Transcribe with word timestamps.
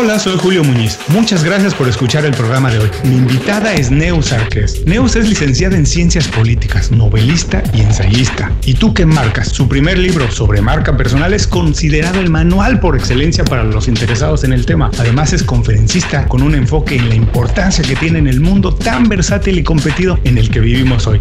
Hola, 0.00 0.16
soy 0.16 0.38
Julio 0.38 0.62
Muñiz. 0.62 0.96
Muchas 1.08 1.42
gracias 1.42 1.74
por 1.74 1.88
escuchar 1.88 2.24
el 2.24 2.30
programa 2.32 2.70
de 2.70 2.78
hoy. 2.78 2.88
Mi 3.02 3.16
invitada 3.16 3.74
es 3.74 3.90
Neus 3.90 4.32
Arqués. 4.32 4.86
Neus 4.86 5.16
es 5.16 5.28
licenciada 5.28 5.76
en 5.76 5.84
Ciencias 5.84 6.28
Políticas, 6.28 6.92
novelista 6.92 7.64
y 7.74 7.80
ensayista. 7.80 8.52
¿Y 8.64 8.74
tú 8.74 8.94
qué 8.94 9.04
marcas? 9.06 9.48
Su 9.48 9.66
primer 9.66 9.98
libro 9.98 10.30
sobre 10.30 10.60
marca 10.60 10.96
personal 10.96 11.34
es 11.34 11.48
considerado 11.48 12.20
el 12.20 12.30
manual 12.30 12.78
por 12.78 12.94
excelencia 12.94 13.42
para 13.42 13.64
los 13.64 13.88
interesados 13.88 14.44
en 14.44 14.52
el 14.52 14.66
tema. 14.66 14.88
Además 15.00 15.32
es 15.32 15.42
conferencista 15.42 16.28
con 16.28 16.42
un 16.42 16.54
enfoque 16.54 16.94
en 16.94 17.08
la 17.08 17.16
importancia 17.16 17.82
que 17.82 17.96
tiene 17.96 18.20
en 18.20 18.28
el 18.28 18.40
mundo 18.40 18.72
tan 18.72 19.08
versátil 19.08 19.58
y 19.58 19.64
competido 19.64 20.20
en 20.22 20.38
el 20.38 20.48
que 20.48 20.60
vivimos 20.60 21.08
hoy. 21.08 21.18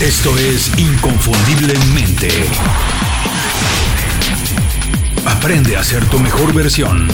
Esto 0.00 0.38
es 0.38 0.70
Inconfundiblemente. 0.78 2.28
Aprende 5.26 5.76
a 5.76 5.82
ser 5.82 6.04
tu 6.06 6.18
mejor 6.18 6.52
versión. 6.52 7.08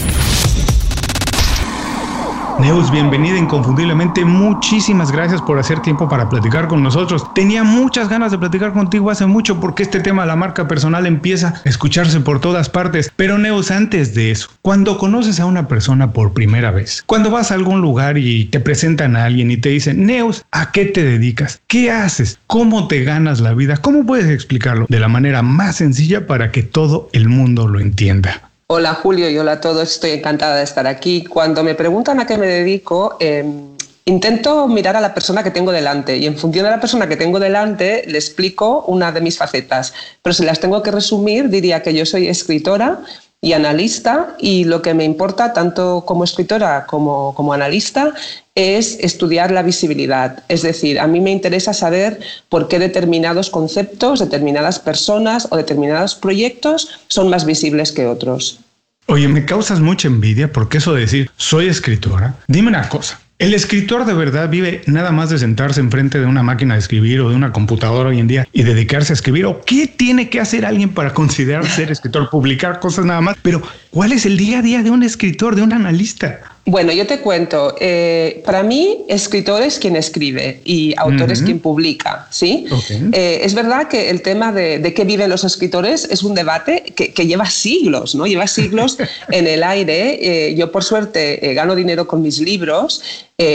Neus, 2.59 2.91
bienvenida 2.91 3.37
inconfundiblemente. 3.37 4.25
Muchísimas 4.25 5.11
gracias 5.11 5.41
por 5.41 5.57
hacer 5.57 5.79
tiempo 5.81 6.07
para 6.07 6.29
platicar 6.29 6.67
con 6.67 6.83
nosotros. 6.83 7.25
Tenía 7.33 7.63
muchas 7.63 8.09
ganas 8.09 8.31
de 8.31 8.37
platicar 8.37 8.73
contigo 8.73 9.09
hace 9.09 9.25
mucho 9.25 9.59
porque 9.59 9.83
este 9.83 9.99
tema 9.99 10.23
de 10.23 10.27
la 10.27 10.35
marca 10.35 10.67
personal 10.67 11.05
empieza 11.05 11.61
a 11.65 11.69
escucharse 11.69 12.19
por 12.19 12.39
todas 12.39 12.69
partes. 12.69 13.11
Pero 13.15 13.37
Neus, 13.37 13.71
antes 13.71 14.13
de 14.13 14.31
eso, 14.31 14.49
cuando 14.61 14.97
conoces 14.97 15.39
a 15.39 15.45
una 15.45 15.67
persona 15.67 16.13
por 16.13 16.33
primera 16.33 16.71
vez, 16.71 17.03
cuando 17.05 17.31
vas 17.31 17.51
a 17.51 17.55
algún 17.55 17.81
lugar 17.81 18.17
y 18.17 18.45
te 18.45 18.59
presentan 18.59 19.15
a 19.15 19.25
alguien 19.25 19.49
y 19.49 19.57
te 19.57 19.69
dicen, 19.69 20.05
Neus, 20.05 20.45
¿a 20.51 20.71
qué 20.71 20.85
te 20.85 21.03
dedicas? 21.03 21.61
¿Qué 21.67 21.91
haces? 21.91 22.39
¿Cómo 22.47 22.87
te 22.87 23.03
ganas 23.03 23.39
la 23.39 23.53
vida? 23.53 23.77
¿Cómo 23.77 24.05
puedes 24.05 24.29
explicarlo 24.29 24.85
de 24.89 24.99
la 24.99 25.07
manera 25.07 25.41
más 25.41 25.77
sencilla 25.77 26.27
para 26.27 26.51
que 26.51 26.63
todo 26.63 27.09
el 27.13 27.29
mundo 27.29 27.67
lo 27.67 27.79
entienda? 27.79 28.50
Hola 28.73 28.93
Julio 28.93 29.29
y 29.29 29.37
hola 29.37 29.51
a 29.51 29.59
todos, 29.59 29.91
estoy 29.91 30.11
encantada 30.11 30.55
de 30.55 30.63
estar 30.63 30.87
aquí. 30.87 31.25
Cuando 31.25 31.61
me 31.61 31.75
preguntan 31.75 32.21
a 32.21 32.25
qué 32.25 32.37
me 32.37 32.47
dedico, 32.47 33.17
em, 33.19 33.75
intento 34.05 34.65
mirar 34.69 34.95
a 34.95 35.01
la 35.01 35.13
persona 35.13 35.43
que 35.43 35.51
tengo 35.51 35.73
delante 35.73 36.15
y 36.15 36.25
en 36.25 36.37
función 36.37 36.63
de 36.63 36.71
la 36.71 36.79
persona 36.79 37.05
que 37.09 37.17
tengo 37.17 37.37
delante 37.37 38.03
le 38.07 38.17
explico 38.17 38.85
una 38.87 39.11
de 39.11 39.19
mis 39.19 39.37
facetas. 39.37 39.93
Pero 40.21 40.33
si 40.33 40.45
las 40.45 40.61
tengo 40.61 40.81
que 40.81 40.89
resumir, 40.89 41.49
diría 41.49 41.83
que 41.83 41.93
yo 41.93 42.05
soy 42.05 42.29
escritora 42.29 43.01
y 43.41 43.53
analista 43.53 44.35
y 44.39 44.65
lo 44.65 44.83
que 44.83 44.93
me 44.93 45.03
importa 45.03 45.51
tanto 45.51 46.03
como 46.05 46.23
escritora 46.23 46.85
como 46.85 47.33
como 47.33 47.53
analista 47.53 48.13
es 48.53 48.97
estudiar 48.99 49.51
la 49.51 49.63
visibilidad. 49.63 50.43
Es 50.47 50.61
decir, 50.61 50.99
a 50.99 51.07
mí 51.07 51.19
me 51.21 51.31
interesa 51.31 51.73
saber 51.73 52.19
por 52.49 52.67
qué 52.67 52.77
determinados 52.77 53.49
conceptos, 53.49 54.19
determinadas 54.19 54.77
personas 54.77 55.47
o 55.49 55.57
determinados 55.57 56.15
proyectos 56.15 56.89
son 57.07 57.29
más 57.29 57.45
visibles 57.45 57.91
que 57.91 58.05
otros. 58.05 58.59
Oye, 59.07 59.27
me 59.27 59.45
causas 59.45 59.79
mucha 59.79 60.07
envidia 60.07 60.51
porque 60.51 60.77
eso 60.77 60.93
de 60.93 61.01
decir 61.01 61.31
soy 61.37 61.67
escritora. 61.67 62.35
Dime 62.47 62.67
una 62.67 62.87
cosa. 62.89 63.19
El 63.41 63.55
escritor 63.55 64.05
de 64.05 64.13
verdad 64.13 64.49
vive 64.49 64.81
nada 64.85 65.11
más 65.11 65.31
de 65.31 65.39
sentarse 65.39 65.79
enfrente 65.79 66.19
de 66.19 66.27
una 66.27 66.43
máquina 66.43 66.75
de 66.75 66.79
escribir 66.79 67.21
o 67.21 67.29
de 67.31 67.35
una 67.35 67.51
computadora 67.51 68.09
hoy 68.09 68.19
en 68.19 68.27
día 68.27 68.47
y 68.53 68.61
dedicarse 68.61 69.13
a 69.13 69.15
escribir. 69.15 69.47
¿O 69.47 69.61
qué 69.61 69.87
tiene 69.87 70.29
que 70.29 70.39
hacer 70.39 70.63
alguien 70.63 70.93
para 70.93 71.11
considerar 71.15 71.67
ser 71.67 71.91
escritor? 71.91 72.29
Publicar 72.29 72.79
cosas 72.79 73.03
nada 73.05 73.19
más. 73.19 73.35
Pero, 73.41 73.63
¿cuál 73.89 74.11
es 74.11 74.27
el 74.27 74.37
día 74.37 74.59
a 74.59 74.61
día 74.61 74.83
de 74.83 74.91
un 74.91 75.01
escritor, 75.01 75.55
de 75.55 75.63
un 75.63 75.73
analista? 75.73 76.39
Bueno, 76.65 76.91
yo 76.91 77.07
te 77.07 77.19
cuento. 77.21 77.75
Eh, 77.79 78.43
para 78.45 78.61
mí, 78.61 78.99
escritor 79.07 79.63
es 79.63 79.79
quien 79.79 79.95
escribe 79.95 80.61
y 80.63 80.93
autor 80.95 81.31
es 81.31 81.41
quien 81.41 81.59
publica, 81.59 82.27
¿sí? 82.29 82.67
Eh, 83.13 83.41
es 83.43 83.55
verdad 83.55 83.87
que 83.87 84.11
el 84.11 84.21
tema 84.21 84.51
de, 84.51 84.93
qué 84.95 85.03
viven 85.03 85.31
los 85.31 85.43
escritores 85.43 86.07
es 86.11 86.21
un 86.21 86.35
debate 86.35 86.93
que, 86.95 87.25
lleva 87.25 87.47
siglos, 87.49 88.13
¿no? 88.13 88.27
Lleva 88.27 88.45
siglos 88.45 88.97
en 89.31 89.47
el 89.47 89.63
aire. 89.63 90.49
Eh, 90.49 90.55
yo, 90.55 90.71
por 90.71 90.83
suerte, 90.83 91.39
gano 91.55 91.75
dinero 91.75 92.05
con 92.07 92.21
mis 92.21 92.39
libros 92.39 93.01